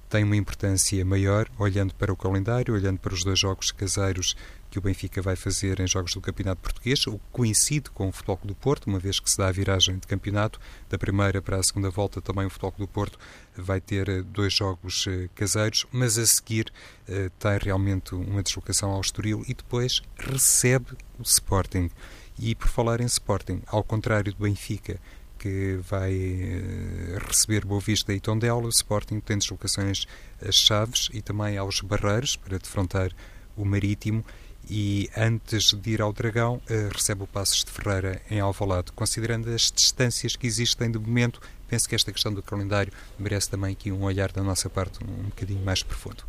tem 0.10 0.24
uma 0.24 0.36
importância 0.36 1.06
maior, 1.06 1.48
olhando 1.58 1.94
para 1.94 2.12
o 2.12 2.18
calendário, 2.18 2.74
olhando 2.74 2.98
para 2.98 3.14
os 3.14 3.24
dois 3.24 3.40
jogos 3.40 3.72
caseiros 3.72 4.36
que 4.70 4.78
o 4.78 4.82
Benfica 4.82 5.22
vai 5.22 5.36
fazer 5.36 5.80
em 5.80 5.88
jogos 5.88 6.14
do 6.14 6.22
Campeonato 6.22 6.62
Português, 6.62 7.06
o 7.08 7.14
que 7.14 7.26
coincide 7.32 7.90
com 7.90 8.10
o 8.10 8.12
Futebol 8.12 8.40
do 8.44 8.56
Porto, 8.56 8.88
uma 8.88 9.00
vez 9.00 9.20
que 9.20 9.30
se 9.30 9.38
dá 9.38 9.48
a 9.48 9.52
viragem 9.52 9.98
de 9.98 10.08
campeonato, 10.08 10.60
da 10.90 10.98
primeira 10.98 11.42
para 11.42 11.58
a 11.58 11.64
segunda 11.64 11.90
volta 11.90 12.22
também 12.22 12.46
o 12.46 12.50
Futebol 12.50 12.74
do 12.78 12.88
Porto 12.88 13.18
vai 13.56 13.82
ter 13.82 14.08
eh, 14.10 14.22
dois 14.22 14.54
jogos 14.54 15.06
eh, 15.08 15.30
caseiros, 15.36 15.86
mas 15.92 16.18
a 16.18 16.26
seguir 16.26 16.72
eh, 17.08 17.30
tem 17.40 17.58
realmente 17.60 18.14
uma 18.14 18.44
deslocação 18.44 18.92
ao 18.92 19.02
Estoril 19.02 19.44
e 19.48 19.54
depois 19.54 20.02
recebe 20.18 20.92
o 21.18 21.24
Sporting. 21.24 21.90
E 22.38 22.56
por 22.56 22.70
falar 22.70 23.02
em 23.02 23.06
Sporting, 23.06 23.62
ao 23.68 23.84
contrário 23.84 24.32
do 24.34 24.44
Benfica, 24.44 25.00
que 25.40 25.80
vai 25.90 26.14
receber 27.28 27.66
Boa 27.66 27.80
Vista 27.80 28.14
e 28.14 28.20
Tondela, 28.20 28.62
o 28.62 28.70
Sporting 28.70 29.20
tem 29.20 29.38
deslocações 29.38 30.06
às 30.46 30.56
Chaves 30.56 31.10
e 31.14 31.22
também 31.22 31.58
aos 31.58 31.80
Barreiros 31.82 32.36
para 32.36 32.60
defrontar 32.60 33.12
o 33.56 33.64
Marítimo 33.64 34.24
e 34.70 35.10
antes 35.18 35.74
de 35.74 35.92
ir 35.92 36.02
ao 36.02 36.14
Dragão 36.14 36.56
uh, 36.56 36.94
recebe 36.94 37.24
o 37.24 37.28
Passos 37.28 37.64
de 37.64 37.72
Ferreira 37.72 38.22
em 38.30 38.40
Alvalade. 38.40 38.92
Considerando 38.92 39.50
as 39.50 39.72
distâncias 39.72 40.36
que 40.36 40.46
existem 40.46 40.92
de 40.92 41.00
momento, 41.00 41.42
penso 41.68 41.88
que 41.88 41.96
esta 41.96 42.12
questão 42.12 42.34
do 42.34 42.44
calendário 42.44 42.94
merece 43.18 43.50
também 43.50 43.72
aqui 43.72 43.92
um 43.92 44.04
olhar 44.04 44.32
da 44.32 44.44
nossa 44.44 44.70
parte 44.70 45.00
um 45.04 45.30
bocadinho 45.30 45.64
mais 45.64 45.82
profundo. 45.82 46.24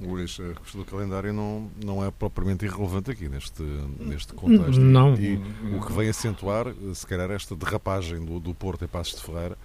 Luís, 0.00 0.38
a 0.40 0.60
questão 0.60 0.80
do 0.80 0.84
calendário 0.84 1.32
não, 1.32 1.70
não 1.84 2.04
é 2.04 2.10
propriamente 2.10 2.64
irrelevante 2.64 3.10
aqui 3.10 3.28
neste, 3.28 3.62
neste 4.00 4.32
contexto. 4.32 4.80
Não. 4.80 5.14
E 5.14 5.36
o 5.76 5.80
que 5.84 5.92
vem 5.92 6.08
acentuar, 6.08 6.66
se 6.94 7.06
calhar, 7.06 7.30
esta 7.30 7.54
derrapagem 7.54 8.24
do, 8.24 8.40
do 8.40 8.52
Porto 8.54 8.84
em 8.84 8.88
Passos 8.88 9.16
de 9.16 9.22
Ferreira 9.22 9.56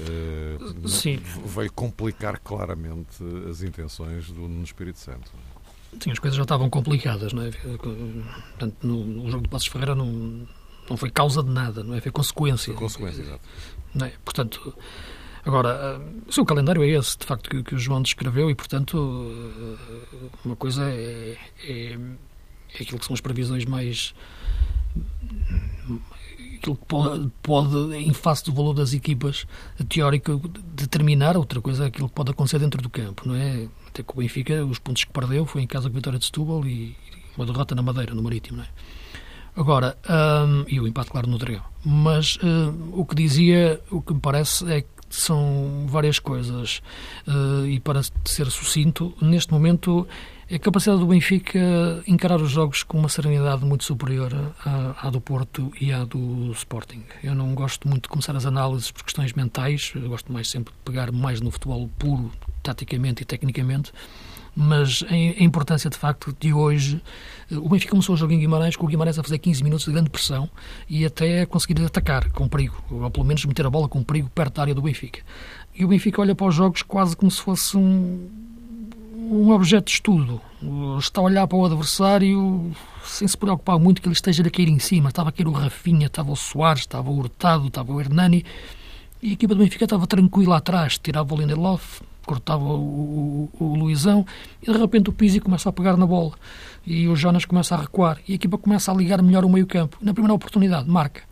uh, 0.00 0.88
Sim. 0.88 1.20
veio 1.44 1.72
complicar 1.72 2.38
claramente 2.38 3.22
as 3.48 3.62
intenções 3.62 4.30
do 4.30 4.48
no 4.48 4.62
Espírito 4.62 4.98
Santo. 4.98 5.32
Sim, 6.00 6.12
as 6.12 6.18
coisas 6.20 6.36
já 6.36 6.44
estavam 6.44 6.70
complicadas, 6.70 7.32
não 7.32 7.42
é? 7.42 7.50
Portanto, 7.50 8.76
no, 8.86 9.04
no 9.04 9.30
jogo 9.30 9.42
de 9.42 9.48
Passos 9.48 9.66
Ferreira 9.66 9.94
não, 9.94 10.46
não 10.88 10.96
foi 10.96 11.10
causa 11.10 11.42
de 11.42 11.50
nada, 11.50 11.82
não 11.82 11.94
é? 11.94 12.00
Foi 12.00 12.12
consequência. 12.12 12.72
Foi 12.72 12.74
consequência, 12.74 13.22
exato. 13.22 13.40
Não 13.92 14.06
é? 14.06 14.12
Portanto, 14.24 14.72
agora, 15.44 16.00
o 16.26 16.32
seu 16.32 16.44
calendário 16.44 16.82
é 16.82 16.88
esse, 16.88 17.18
de 17.18 17.26
facto, 17.26 17.48
que, 17.50 17.62
que 17.62 17.74
o 17.74 17.78
João 17.78 18.02
descreveu 18.02 18.50
e, 18.50 18.54
portanto, 18.54 18.96
uma 20.44 20.56
coisa 20.56 20.84
é, 20.84 21.36
é, 21.64 21.98
é 22.78 22.82
aquilo 22.82 22.98
que 22.98 23.04
são 23.06 23.14
as 23.14 23.20
previsões 23.20 23.64
mais 23.64 24.14
aquilo 26.60 26.76
que 26.76 26.84
pode, 26.86 27.30
pode, 27.42 27.96
em 27.96 28.12
face 28.12 28.44
do 28.44 28.52
valor 28.52 28.74
das 28.74 28.92
equipas 28.92 29.46
teórico, 29.88 30.38
determinar, 30.74 31.36
outra 31.36 31.60
coisa 31.60 31.84
é 31.84 31.86
aquilo 31.86 32.08
que 32.08 32.14
pode 32.14 32.30
acontecer 32.30 32.58
dentro 32.58 32.82
do 32.82 32.90
campo, 32.90 33.26
não 33.26 33.34
é? 33.34 33.66
Até 33.88 34.02
que 34.02 34.12
o 34.12 34.16
Benfica, 34.16 34.64
os 34.64 34.78
pontos 34.78 35.04
que 35.04 35.12
perdeu 35.12 35.46
foi 35.46 35.62
em 35.62 35.66
casa 35.66 35.88
com 35.88 35.96
a 35.96 35.98
vitória 35.98 36.18
de 36.18 36.26
Setúbal 36.26 36.66
e 36.66 36.94
uma 37.36 37.46
derrota 37.46 37.74
na 37.74 37.82
Madeira, 37.82 38.14
no 38.14 38.22
Marítimo, 38.22 38.58
não 38.58 38.64
é? 38.64 38.68
Agora, 39.56 39.98
um, 40.08 40.64
e 40.68 40.78
o 40.78 40.86
empate, 40.86 41.10
claro, 41.10 41.28
no 41.28 41.36
Dragão. 41.36 41.64
Mas 41.84 42.36
uh, 42.36 42.72
o 42.92 43.04
que 43.04 43.14
dizia, 43.14 43.80
o 43.90 44.00
que 44.00 44.14
me 44.14 44.20
parece 44.20 44.70
é 44.70 44.82
que 44.82 44.88
são 45.10 45.86
várias 45.86 46.18
coisas. 46.18 46.80
Uh, 47.26 47.66
e 47.66 47.80
para 47.80 48.00
ser 48.24 48.50
sucinto, 48.50 49.12
neste 49.20 49.52
momento 49.52 50.06
a 50.52 50.58
capacidade 50.58 50.98
do 50.98 51.06
Benfica 51.06 51.60
encarar 52.08 52.40
os 52.40 52.50
jogos 52.50 52.82
com 52.82 52.98
uma 52.98 53.08
serenidade 53.08 53.64
muito 53.64 53.84
superior 53.84 54.32
à, 54.64 55.08
do 55.08 55.20
Porto 55.20 55.70
e 55.80 55.92
à 55.92 56.04
do 56.04 56.50
Sporting. 56.50 57.04
Eu 57.22 57.36
não 57.36 57.54
gosto 57.54 57.88
muito 57.88 58.04
de 58.04 58.08
começar 58.08 58.34
as 58.34 58.44
análises 58.44 58.90
por 58.90 59.04
questões 59.04 59.32
mentais, 59.32 59.92
gosto 59.94 60.32
mais 60.32 60.50
sempre 60.50 60.74
de 60.74 60.80
pegar 60.84 61.12
mais 61.12 61.40
no 61.40 61.52
futebol 61.52 61.88
puro, 61.96 62.32
taticamente 62.64 63.22
e 63.22 63.24
tecnicamente, 63.24 63.92
mas 64.54 65.04
a 65.08 65.42
importância 65.42 65.88
de 65.88 65.96
facto 65.96 66.34
de 66.38 66.52
hoje. 66.52 67.02
O 67.50 67.68
Benfica 67.68 67.90
começou 67.90 68.14
o 68.14 68.18
jogo 68.18 68.32
em 68.32 68.38
Guimarães 68.38 68.76
com 68.76 68.86
o 68.86 68.88
Guimarães 68.88 69.18
a 69.18 69.22
fazer 69.22 69.38
15 69.38 69.64
minutos 69.64 69.86
de 69.86 69.92
grande 69.92 70.10
pressão 70.10 70.48
e 70.88 71.04
até 71.04 71.44
conseguir 71.46 71.82
atacar 71.84 72.30
com 72.30 72.48
perigo, 72.48 72.76
ou 72.90 73.10
pelo 73.10 73.26
menos 73.26 73.44
meter 73.44 73.66
a 73.66 73.70
bola 73.70 73.88
com 73.88 74.02
perigo 74.04 74.30
perto 74.30 74.54
da 74.54 74.62
área 74.62 74.74
do 74.74 74.82
Benfica. 74.82 75.20
E 75.74 75.84
o 75.84 75.88
Benfica 75.88 76.20
olha 76.20 76.34
para 76.34 76.46
os 76.46 76.54
jogos 76.54 76.82
quase 76.82 77.16
como 77.16 77.30
se 77.30 77.40
fosse 77.40 77.76
um 77.76 78.28
um 79.30 79.50
objeto 79.52 79.84
de 79.84 79.92
estudo. 79.92 80.40
Está 80.98 81.20
a 81.20 81.24
olhar 81.24 81.46
para 81.46 81.56
o 81.56 81.64
adversário 81.64 82.72
sem 83.04 83.28
se 83.28 83.36
preocupar 83.36 83.78
muito 83.78 84.02
que 84.02 84.08
ele 84.08 84.14
esteja 84.14 84.42
a 84.42 84.50
cair 84.50 84.68
em 84.68 84.80
cima. 84.80 85.08
Estava 85.08 85.28
a 85.28 85.32
cair 85.32 85.46
o 85.46 85.52
Rafinha, 85.52 86.08
estava 86.08 86.32
o 86.32 86.36
Soares, 86.36 86.80
estava 86.80 87.08
o 87.08 87.16
Hurtado, 87.16 87.68
estava 87.68 87.92
o 87.92 88.00
Hernani. 88.00 88.44
e 89.22 89.30
a 89.30 89.32
equipa 89.32 89.54
do 89.54 89.62
Benfica 89.62 89.84
estava 89.84 90.06
tranquila 90.06 90.56
atrás, 90.56 90.98
tirava 90.98 91.32
o 91.32 91.38
Lindelof, 91.38 92.00
cortava 92.30 92.62
o, 92.62 93.50
o, 93.58 93.64
o, 93.64 93.74
Luizão 93.74 94.24
e 94.62 94.70
de 94.70 94.78
repente 94.78 95.10
o 95.10 95.12
Pizzi 95.12 95.40
começa 95.40 95.68
a 95.68 95.72
pegar 95.72 95.96
na 95.96 96.06
bola 96.06 96.30
e 96.86 97.08
o 97.08 97.16
Jonas 97.16 97.44
começa 97.44 97.74
a 97.74 97.78
recuar 97.78 98.18
e 98.28 98.32
a 98.32 98.34
equipa 98.36 98.56
começa 98.56 98.92
a 98.92 98.94
ligar 98.94 99.20
melhor 99.20 99.44
o 99.44 99.50
meio 99.50 99.66
campo. 99.66 99.96
Na 100.00 100.12
primeira 100.12 100.32
oportunidade, 100.32 100.88
marca. 100.88 101.22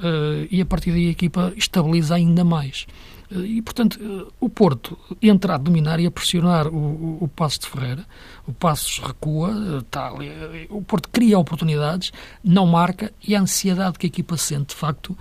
Uh, 0.00 0.48
e 0.50 0.60
a 0.60 0.66
partir 0.66 0.90
daí 0.90 1.06
a 1.06 1.10
equipa 1.10 1.52
estabiliza 1.56 2.16
ainda 2.16 2.42
mais. 2.42 2.88
E, 3.30 3.62
portanto, 3.62 4.32
o 4.40 4.48
Porto 4.48 4.98
entra 5.22 5.54
a 5.54 5.58
dominar 5.58 6.00
e 6.00 6.06
a 6.06 6.10
pressionar 6.10 6.66
o, 6.66 6.76
o, 6.76 7.18
o 7.24 7.28
Passos 7.28 7.60
de 7.60 7.68
Ferreira. 7.68 8.04
O 8.46 8.52
Passos 8.52 8.98
recua, 8.98 9.78
está 9.78 10.08
ali, 10.08 10.28
o 10.68 10.82
Porto 10.82 11.08
cria 11.10 11.38
oportunidades, 11.38 12.12
não 12.42 12.66
marca 12.66 13.12
e 13.26 13.36
a 13.36 13.40
ansiedade 13.40 13.98
que 13.98 14.06
a 14.06 14.08
equipa 14.08 14.36
sente, 14.36 14.70
de 14.70 14.74
facto, 14.74 15.16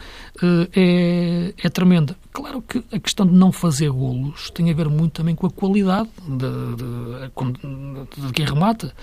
é, 0.76 1.54
é 1.56 1.69
tremenda. 1.69 2.17
Claro 2.32 2.63
que 2.63 2.84
a 2.91 3.00
questão 3.00 3.28
de 3.28 3.34
não 3.34 3.52
fazer 3.52 3.91
golos 3.91 4.50
tem 4.50 4.72
a 4.72 4.74
ver 4.74 4.89
muito 4.89 5.13
também 5.13 5.36
com 5.36 5.45
a 5.45 5.52
qualidade 5.52 6.10
de, 6.28 6.48
de, 6.76 8.28
de 8.28 8.34
quem 8.34 8.45
remata, 8.45 8.93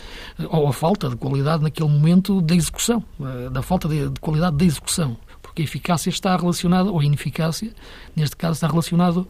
ou 0.50 0.66
a 0.66 0.72
falta 0.72 1.08
de 1.08 1.16
qualidade 1.16 1.62
naquele 1.62 1.88
momento 1.88 2.40
da 2.40 2.56
execução, 2.56 3.04
da 3.52 3.62
falta 3.62 3.86
de, 3.88 4.08
de 4.10 4.20
qualidade 4.20 4.56
da 4.56 4.64
execução 4.64 5.16
porque 5.56 5.62
a 5.62 5.64
eficácia 5.64 6.10
está 6.10 6.36
relacionada, 6.36 6.90
ou 6.90 7.00
a 7.00 7.04
ineficácia, 7.04 7.72
neste 8.14 8.36
caso, 8.36 8.54
está 8.54 8.66
relacionado 8.66 9.26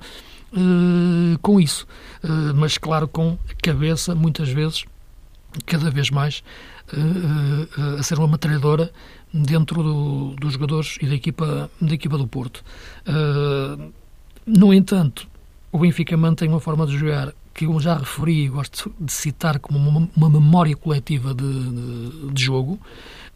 uh, 0.52 1.38
com 1.40 1.60
isso. 1.60 1.86
Uh, 2.24 2.52
mas, 2.56 2.76
claro, 2.76 3.06
com 3.06 3.38
a 3.48 3.62
cabeça, 3.62 4.12
muitas 4.12 4.48
vezes, 4.48 4.84
cada 5.64 5.88
vez 5.88 6.10
mais, 6.10 6.42
uh, 6.92 7.98
a 8.00 8.02
ser 8.02 8.18
uma 8.18 8.26
metralhadora 8.26 8.90
dentro 9.32 9.84
do, 9.84 10.34
dos 10.34 10.54
jogadores 10.54 10.98
e 11.00 11.06
da 11.06 11.14
equipa, 11.14 11.70
da 11.80 11.94
equipa 11.94 12.18
do 12.18 12.26
Porto. 12.26 12.64
no 14.44 14.74
entanto, 14.74 15.28
o 15.70 15.78
Benfica 15.78 16.16
mantém 16.16 16.48
uma 16.48 16.60
forma 16.60 16.86
de 16.86 16.96
jogar 16.98 17.32
que 17.54 17.64
eu 17.64 17.80
já 17.80 17.96
referi 17.96 18.44
e 18.44 18.48
gosto 18.48 18.92
de 18.98 19.12
citar 19.12 19.58
como 19.58 19.78
uma, 19.78 20.08
uma 20.16 20.28
memória 20.28 20.76
coletiva 20.76 21.32
de, 21.32 21.44
de, 21.44 22.32
de 22.32 22.44
jogo. 22.44 22.78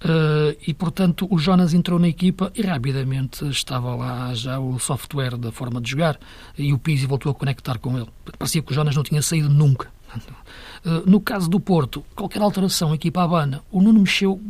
Uh, 0.03 0.57
e, 0.67 0.73
portanto, 0.73 1.29
o 1.31 1.39
Jonas 1.39 1.75
entrou 1.75 1.99
na 1.99 2.09
equipa 2.09 2.51
e 2.55 2.63
rapidamente 2.63 3.47
estava 3.49 3.95
lá 3.95 4.33
já 4.33 4.59
o 4.59 4.79
software 4.79 5.37
da 5.37 5.53
forma 5.53 5.79
de 5.79 5.91
jogar 5.91 6.19
e 6.57 6.73
o 6.73 6.79
Pizzi 6.79 7.05
voltou 7.05 7.31
a 7.31 7.35
conectar 7.35 7.79
com 7.79 7.99
ele. 7.99 8.09
Parecia 8.39 8.63
que 8.63 8.73
o 8.73 8.75
Jonas 8.75 8.97
não 8.97 9.03
tinha 9.03 9.21
saído 9.21 9.51
nunca. 9.51 9.89
Uh, 10.85 11.05
no 11.09 11.21
caso 11.21 11.51
do 11.51 11.61
Porto, 11.61 12.03
qualquer 12.17 12.41
alteração, 12.41 12.95
equipa 12.95 13.23
Habana, 13.23 13.63
o 13.71 13.83
Nuno 13.83 14.01
mexeu 14.01 14.41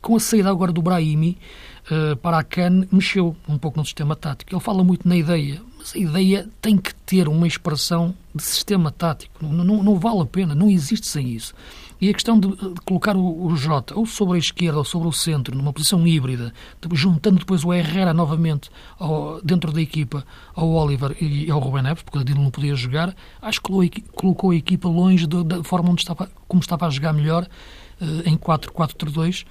com 0.00 0.16
a 0.16 0.20
saída 0.20 0.50
agora 0.50 0.72
do 0.72 0.82
Brahimi 0.82 1.38
uh, 1.86 2.16
para 2.16 2.38
a 2.38 2.42
Can, 2.42 2.88
mexeu 2.90 3.36
um 3.48 3.56
pouco 3.56 3.78
no 3.78 3.84
sistema 3.84 4.16
tático. 4.16 4.52
Ele 4.52 4.60
fala 4.60 4.82
muito 4.82 5.08
na 5.08 5.16
ideia, 5.16 5.62
mas 5.78 5.94
a 5.94 5.98
ideia 5.98 6.48
tem 6.60 6.76
que 6.76 6.92
ter 6.92 7.28
uma 7.28 7.46
expressão 7.46 8.12
de 8.34 8.42
sistema 8.42 8.90
tático. 8.90 9.46
Não, 9.46 9.64
não, 9.64 9.80
não 9.80 9.96
vale 9.96 10.22
a 10.22 10.26
pena, 10.26 10.56
não 10.56 10.68
existe 10.68 11.06
sem 11.06 11.28
isso. 11.28 11.54
E 12.02 12.10
a 12.10 12.12
questão 12.12 12.36
de, 12.36 12.48
de 12.48 12.80
colocar 12.84 13.16
o, 13.16 13.46
o, 13.46 13.56
Jota 13.56 13.96
ou 13.96 14.04
sobre 14.04 14.34
a 14.34 14.38
esquerda 14.38 14.76
ou 14.76 14.84
sobre 14.84 15.06
o 15.06 15.12
centro, 15.12 15.56
numa 15.56 15.72
posição 15.72 16.04
híbrida, 16.04 16.52
juntando 16.90 17.38
depois 17.38 17.64
o 17.64 17.72
Herrera 17.72 18.12
novamente 18.12 18.70
ao, 18.98 19.40
dentro 19.40 19.70
da 19.70 19.80
equipa 19.80 20.26
ao 20.52 20.68
Oliver 20.68 21.16
e 21.22 21.48
ao 21.48 21.60
Ruben 21.60 21.84
Neves, 21.84 22.02
porque 22.02 22.18
o 22.18 22.24
Dino 22.24 22.42
não 22.42 22.50
podia 22.50 22.74
jogar, 22.74 23.14
acho 23.40 23.60
que 23.60 24.02
colocou 24.16 24.50
a 24.50 24.56
equipa 24.56 24.88
longe 24.88 25.28
de, 25.28 25.44
da 25.44 25.62
forma 25.62 25.90
onde 25.90 26.02
estava, 26.02 26.28
como 26.48 26.60
estava 26.60 26.88
a 26.88 26.90
jogar 26.90 27.12
melhor 27.12 27.46
uh, 28.00 28.28
em 28.28 28.36
4-4-3-2 28.36 29.44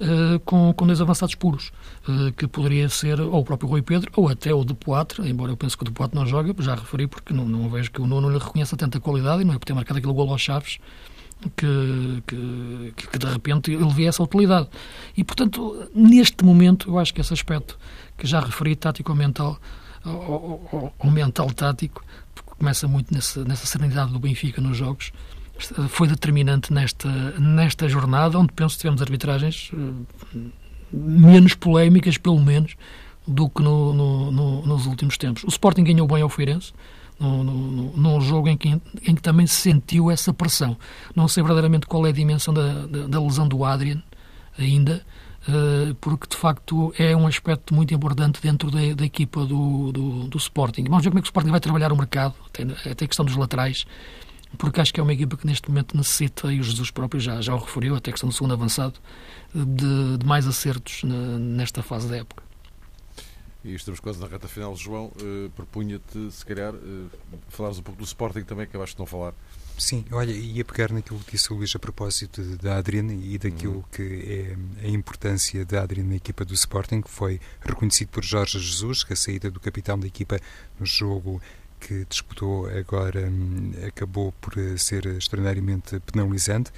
uh, 0.00 0.40
com, 0.40 0.72
com 0.72 0.86
dois 0.86 1.02
avançados 1.02 1.34
puros, 1.34 1.70
uh, 2.08 2.32
que 2.32 2.46
poderia 2.46 2.88
ser 2.88 3.20
ou 3.20 3.40
o 3.40 3.44
próprio 3.44 3.68
Rui 3.68 3.82
Pedro 3.82 4.10
ou 4.16 4.26
até 4.26 4.54
o 4.54 4.64
De 4.64 4.72
Poitre, 4.72 5.28
embora 5.28 5.52
eu 5.52 5.56
pense 5.56 5.76
que 5.76 5.82
o 5.82 5.84
De 5.84 5.92
Poitre 5.92 6.18
não 6.18 6.24
joga, 6.24 6.54
já 6.62 6.76
referi, 6.76 7.06
porque 7.06 7.34
não, 7.34 7.44
não 7.44 7.68
vejo 7.68 7.90
que 7.90 8.00
o 8.00 8.06
Nuno 8.06 8.30
lhe 8.30 8.38
reconheça 8.38 8.74
tanta 8.74 8.98
qualidade 8.98 9.42
e 9.42 9.44
não 9.44 9.52
é 9.52 9.58
por 9.58 9.66
ter 9.66 9.74
marcado 9.74 9.98
aquele 9.98 10.14
gol 10.14 10.30
aos 10.30 10.40
Chaves 10.40 10.78
que, 11.56 12.22
que, 12.26 13.08
que, 13.08 13.18
de 13.18 13.26
repente 13.26 13.72
ele 13.72 13.88
vê 13.90 14.04
essa 14.04 14.22
utilidade. 14.22 14.68
E, 15.16 15.24
portanto, 15.24 15.88
neste 15.94 16.44
momento, 16.44 16.90
eu 16.90 16.98
acho 16.98 17.14
que 17.14 17.20
esse 17.20 17.32
aspecto 17.32 17.78
que 18.16 18.26
já 18.26 18.40
referi, 18.40 18.76
tático-mental, 18.76 19.58
ou, 20.04 20.92
ou, 20.98 21.10
mental-tático, 21.10 22.04
começa 22.58 22.86
muito 22.86 23.12
nessa, 23.12 23.44
nessa 23.44 23.66
serenidade 23.66 24.12
do 24.12 24.18
Benfica 24.18 24.60
nos 24.60 24.76
jogos, 24.76 25.12
foi 25.88 26.08
determinante 26.08 26.72
nesta, 26.72 27.08
nesta 27.38 27.88
jornada, 27.88 28.38
onde 28.38 28.52
penso 28.52 28.76
que 28.76 28.82
tivemos 28.82 29.02
arbitragens 29.02 29.70
eh, 29.74 30.38
menos 30.92 31.54
polémicas, 31.54 32.16
pelo 32.16 32.40
menos, 32.40 32.76
do 33.26 33.48
que 33.48 33.62
no, 33.62 33.92
no, 33.92 34.32
no, 34.32 34.66
nos 34.66 34.86
últimos 34.86 35.18
tempos. 35.18 35.44
O 35.44 35.48
Sporting 35.48 35.84
ganhou 35.84 36.06
bem 36.06 36.22
ao 36.22 36.28
Feirense, 36.28 36.72
num, 37.20 37.92
num 37.94 38.20
jogo 38.20 38.48
em 38.48 38.56
que, 38.56 38.68
em 38.68 39.14
que 39.14 39.22
também 39.22 39.46
se 39.46 39.56
sentiu 39.56 40.10
essa 40.10 40.32
pressão. 40.32 40.76
Não 41.14 41.28
sei 41.28 41.42
verdadeiramente 41.42 41.86
qual 41.86 42.06
é 42.06 42.08
a 42.08 42.12
dimensão 42.12 42.54
da, 42.54 42.86
da, 42.86 43.06
da 43.06 43.20
lesão 43.20 43.46
do 43.46 43.64
Adrian 43.64 44.02
ainda, 44.58 45.04
uh, 45.48 45.94
porque 45.96 46.26
de 46.28 46.36
facto 46.36 46.92
é 46.98 47.14
um 47.14 47.26
aspecto 47.26 47.74
muito 47.74 47.92
importante 47.92 48.40
dentro 48.40 48.70
da, 48.70 48.94
da 48.94 49.04
equipa 49.04 49.44
do, 49.44 49.92
do, 49.92 50.28
do, 50.28 50.38
Sporting. 50.38 50.84
Vamos 50.84 51.04
ver 51.04 51.10
como 51.10 51.18
é 51.18 51.22
que 51.22 51.26
o 51.26 51.30
Sporting 51.30 51.50
vai 51.50 51.60
trabalhar 51.60 51.92
o 51.92 51.96
mercado, 51.96 52.34
até, 52.46 52.62
até 52.90 53.04
a 53.04 53.08
questão 53.08 53.24
dos 53.24 53.36
laterais, 53.36 53.86
porque 54.58 54.80
acho 54.80 54.92
que 54.92 54.98
é 54.98 55.02
uma 55.02 55.12
equipa 55.12 55.36
que 55.36 55.46
neste 55.46 55.68
momento 55.68 55.96
necessita, 55.96 56.52
e 56.52 56.58
o 56.58 56.62
Jesus 56.62 56.90
próprio 56.90 57.20
já, 57.20 57.40
já 57.40 57.54
o 57.54 57.58
referiu, 57.58 57.94
até 57.94 58.10
a 58.10 58.12
questão 58.12 58.28
do 58.28 58.34
segundo 58.34 58.54
avançado, 58.54 58.94
de, 59.54 60.18
de 60.18 60.26
mais 60.26 60.46
acertos 60.46 61.04
na, 61.04 61.38
nesta 61.38 61.82
fase 61.82 62.08
da 62.08 62.16
época. 62.16 62.49
E 63.62 63.74
estamos 63.74 64.00
quase 64.00 64.18
na 64.18 64.26
reta 64.26 64.48
final. 64.48 64.74
João, 64.74 65.06
uh, 65.06 65.50
propunha-te, 65.50 66.30
se 66.30 66.44
calhar, 66.46 66.74
uh, 66.74 67.10
falares 67.48 67.78
um 67.78 67.82
pouco 67.82 67.98
do 67.98 68.04
Sporting 68.04 68.42
também, 68.42 68.64
que 68.66 68.70
acabaste 68.70 68.96
de 68.96 69.00
não 69.00 69.06
falar. 69.06 69.34
Sim, 69.76 70.04
olha, 70.12 70.30
ia 70.30 70.64
pegar 70.64 70.92
naquilo 70.92 71.18
que 71.20 71.32
disse 71.32 71.52
o 71.52 71.56
Luís 71.56 71.74
a 71.74 71.78
propósito 71.78 72.42
da 72.58 72.76
Adriana 72.76 73.14
e 73.14 73.38
daquilo 73.38 73.76
uhum. 73.76 73.84
que 73.90 74.56
é 74.82 74.86
a 74.86 74.88
importância 74.90 75.64
da 75.64 75.82
Adriana 75.82 76.10
na 76.10 76.16
equipa 76.16 76.44
do 76.44 76.52
Sporting, 76.52 77.00
que 77.00 77.10
foi 77.10 77.40
reconhecido 77.60 78.08
por 78.08 78.22
Jorge 78.22 78.58
Jesus, 78.58 79.02
que 79.02 79.14
a 79.14 79.16
saída 79.16 79.50
do 79.50 79.58
capitão 79.58 79.98
da 79.98 80.06
equipa 80.06 80.38
no 80.78 80.84
jogo 80.84 81.40
que 81.80 82.04
disputou 82.04 82.66
agora 82.68 83.26
hum, 83.26 83.72
acabou 83.86 84.32
por 84.32 84.56
eh, 84.58 84.76
ser 84.76 85.06
extraordinariamente 85.06 85.98
penalizante 86.00 86.70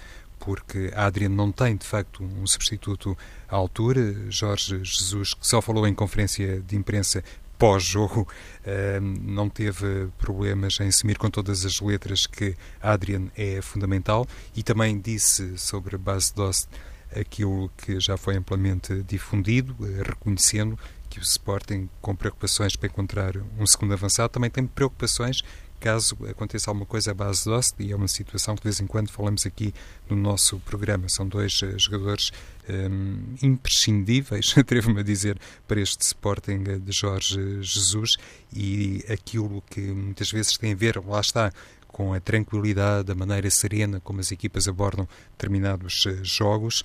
porque 0.45 0.91
a 0.95 1.07
Adriano 1.07 1.37
não 1.37 1.53
tem, 1.53 1.77
de 1.77 1.87
facto, 1.87 2.23
um 2.23 2.47
substituto 2.47 3.17
à 3.49 3.55
altura. 3.55 4.15
Jorge 4.29 4.81
Jesus, 4.83 5.35
que 5.35 5.47
só 5.47 5.63
falou 5.63 5.87
em 5.87 5.95
conferência 5.95 6.61
de 6.61 6.77
imprensa 6.77 7.23
pós-jogo, 7.57 8.27
ehm, 8.67 9.19
não 9.23 9.49
teve 9.49 10.09
problemas 10.19 10.81
em 10.81 10.89
assumir 10.89 11.17
com 11.17 11.31
todas 11.31 11.65
as 11.65 11.81
letras 11.81 12.27
que 12.27 12.57
Adrian 12.81 13.29
é 13.37 13.63
fundamental 13.63 14.27
e 14.57 14.65
também 14.65 14.99
disse 14.99 15.57
sobre 15.57 15.95
a 15.95 15.99
base 15.99 16.35
Dost 16.35 16.69
aquilo 17.15 17.71
que 17.77 18.01
já 18.01 18.17
foi 18.17 18.37
amplamente 18.37 19.05
difundido, 19.05 19.77
eh, 19.81 20.03
reconhecendo 20.03 20.77
que 21.09 21.21
o 21.21 21.23
Sporting, 21.23 21.89
com 22.01 22.17
preocupações 22.17 22.75
para 22.75 22.89
encontrar 22.89 23.35
um 23.59 23.67
segundo 23.67 23.93
avançado, 23.93 24.33
também 24.33 24.51
tem 24.51 24.67
preocupações 24.67 25.43
caso 25.83 26.17
aconteça 26.31 26.71
alguma 26.71 26.87
coisa 26.87 27.11
à 27.11 27.15
base 27.15 27.45
de 27.45 27.85
e 27.85 27.91
é 27.91 27.97
uma 27.97 28.07
situação 28.07 28.55
que 28.55 28.63
de 28.63 28.69
vez 28.69 28.81
em 28.81 28.87
quando 28.87 29.11
falamos 29.11 29.45
aqui 29.45 29.75
no 30.09 30.15
nosso 30.15 30.61
programa. 30.61 31.09
São 31.09 31.27
dois 31.27 31.61
uh, 31.61 31.77
jogadores 31.77 32.31
um, 32.71 33.35
imprescindíveis, 33.43 34.55
atrevo-me 34.57 35.01
a 35.01 35.03
dizer, 35.03 35.37
para 35.67 35.81
este 35.81 36.03
Sporting 36.03 36.63
de 36.63 36.93
Jorge 36.93 37.61
Jesus 37.61 38.17
e 38.55 39.05
aquilo 39.11 39.61
que 39.69 39.81
muitas 39.81 40.31
vezes 40.31 40.57
tem 40.57 40.73
a 40.73 40.77
ver, 40.77 41.05
lá 41.05 41.21
está, 41.21 41.53
com 41.89 42.15
a 42.15 42.21
tranquilidade, 42.21 43.11
a 43.11 43.15
maneira 43.17 43.51
serena 43.51 43.99
como 43.99 44.21
as 44.21 44.31
equipas 44.31 44.69
abordam 44.69 45.09
determinados 45.33 46.07
uh, 46.07 46.25
jogos, 46.25 46.85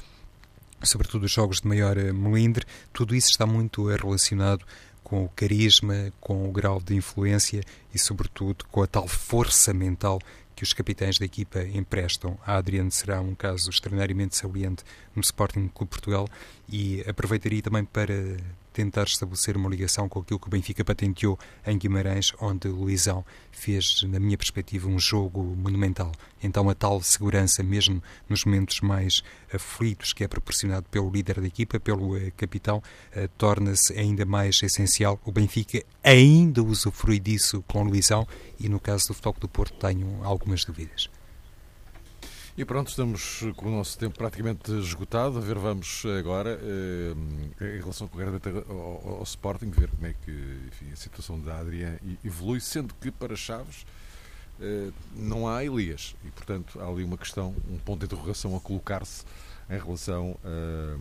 sobretudo 0.83 1.25
os 1.25 1.31
jogos 1.31 1.61
de 1.61 1.67
maior 1.67 1.95
melindre, 2.13 2.65
tudo 2.91 3.13
isso 3.13 3.29
está 3.29 3.45
muito 3.45 3.85
relacionado 3.85 4.65
com 5.07 5.23
o 5.23 5.29
carisma, 5.29 6.11
com 6.19 6.49
o 6.49 6.51
grau 6.51 6.81
de 6.81 6.93
influência 6.93 7.61
e, 7.93 7.97
sobretudo, 7.97 8.65
com 8.69 8.83
a 8.83 8.87
tal 8.87 9.07
força 9.07 9.73
mental 9.73 10.19
que 10.53 10.63
os 10.63 10.73
capitães 10.73 11.17
da 11.17 11.23
equipa 11.23 11.61
emprestam. 11.61 12.37
A 12.45 12.57
Adriano 12.57 12.91
será 12.91 13.21
um 13.21 13.33
caso 13.33 13.69
extraordinariamente 13.69 14.35
saliente 14.35 14.83
no 15.15 15.21
Sporting 15.21 15.69
Clube 15.73 15.91
Portugal 15.91 16.27
e 16.67 17.05
aproveitaria 17.07 17.61
também 17.61 17.85
para 17.85 18.35
tentar 18.77 19.05
estabelecer 19.05 19.57
uma 19.57 19.67
ligação 19.67 20.07
com 20.07 20.19
aquilo 20.19 20.39
que 20.39 20.45
o 20.45 20.51
Benfica 20.51 20.85
patenteou 20.85 21.39
em 21.65 21.75
Guimarães, 21.79 22.31
onde 22.39 22.67
Luizão 22.67 23.25
fez, 23.51 24.03
na 24.03 24.19
minha 24.19 24.37
perspectiva, 24.37 24.87
um 24.87 24.99
jogo 24.99 25.41
monumental. 25.41 26.11
Então, 26.43 26.69
a 26.69 26.75
tal 26.75 27.01
segurança, 27.01 27.63
mesmo 27.63 28.03
nos 28.29 28.45
momentos 28.45 28.79
mais 28.81 29.23
aflitos, 29.51 30.13
que 30.13 30.23
é 30.23 30.27
proporcionado 30.27 30.85
pelo 30.91 31.09
líder 31.09 31.41
da 31.41 31.47
equipa, 31.47 31.79
pelo 31.79 32.15
uh, 32.15 32.31
capitão, 32.37 32.77
uh, 33.15 33.27
torna-se 33.35 33.97
ainda 33.97 34.27
mais 34.27 34.61
essencial. 34.61 35.19
O 35.25 35.31
Benfica 35.31 35.83
ainda 36.03 36.61
usufrui 36.61 37.19
disso 37.19 37.63
com 37.67 37.81
Luizão 37.81 38.27
e, 38.59 38.69
no 38.69 38.79
caso 38.79 39.07
do 39.07 39.13
Futebol 39.15 39.35
do 39.39 39.47
Porto, 39.47 39.73
tenho 39.79 40.23
algumas 40.23 40.63
dúvidas. 40.63 41.09
E 42.57 42.65
pronto, 42.65 42.87
estamos 42.87 43.43
com 43.55 43.67
o 43.67 43.71
nosso 43.71 43.99
tempo 43.99 44.17
praticamente 44.17 44.71
esgotado. 44.79 45.37
A 45.37 45.41
ver, 45.41 45.59
vamos 45.59 46.03
agora, 46.17 46.59
eh, 46.59 47.75
em 47.75 47.79
relação 47.79 48.09
ao, 48.67 49.17
ao, 49.17 49.23
Sporting, 49.23 49.69
ver 49.69 49.91
como 49.91 50.07
é 50.07 50.15
que 50.25 50.31
enfim, 50.67 50.91
a 50.91 50.95
situação 50.95 51.39
da 51.39 51.59
Adriana 51.59 51.99
evolui, 52.25 52.59
sendo 52.59 52.95
que 52.95 53.11
para 53.11 53.35
Chaves 53.35 53.85
eh, 54.59 54.89
não 55.15 55.47
há 55.47 55.63
Elias. 55.63 56.15
E, 56.25 56.31
portanto, 56.31 56.79
há 56.81 56.87
ali 56.87 57.03
uma 57.03 57.15
questão, 57.15 57.53
um 57.69 57.77
ponto 57.77 57.99
de 57.99 58.05
interrogação 58.07 58.55
a 58.55 58.59
colocar-se 58.59 59.23
em 59.69 59.77
relação 59.77 60.35
a 60.43 60.97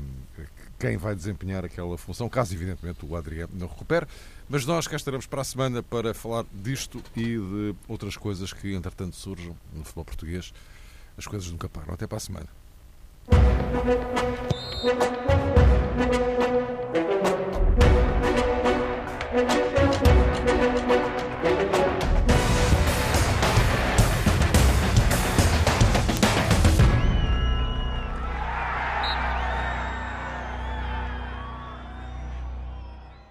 quem 0.78 0.98
vai 0.98 1.14
desempenhar 1.14 1.64
aquela 1.64 1.96
função, 1.96 2.28
caso, 2.28 2.52
evidentemente, 2.52 2.98
o 3.02 3.16
Adriano 3.16 3.52
não 3.54 3.66
recupere. 3.66 4.06
Mas 4.46 4.66
nós 4.66 4.86
cá 4.86 4.96
estaremos 4.96 5.24
para 5.24 5.40
a 5.40 5.44
semana 5.44 5.82
para 5.82 6.12
falar 6.12 6.44
disto 6.52 7.02
e 7.16 7.22
de 7.22 7.74
outras 7.88 8.14
coisas 8.14 8.52
que, 8.52 8.74
entretanto, 8.74 9.16
surjam 9.16 9.56
no 9.72 9.84
futebol 9.84 10.04
português 10.04 10.52
as 11.16 11.26
coisas 11.26 11.50
nunca 11.50 11.68
param. 11.68 11.94
Até 11.94 12.06
para 12.06 12.18
a 12.18 12.20
semana. 12.20 12.46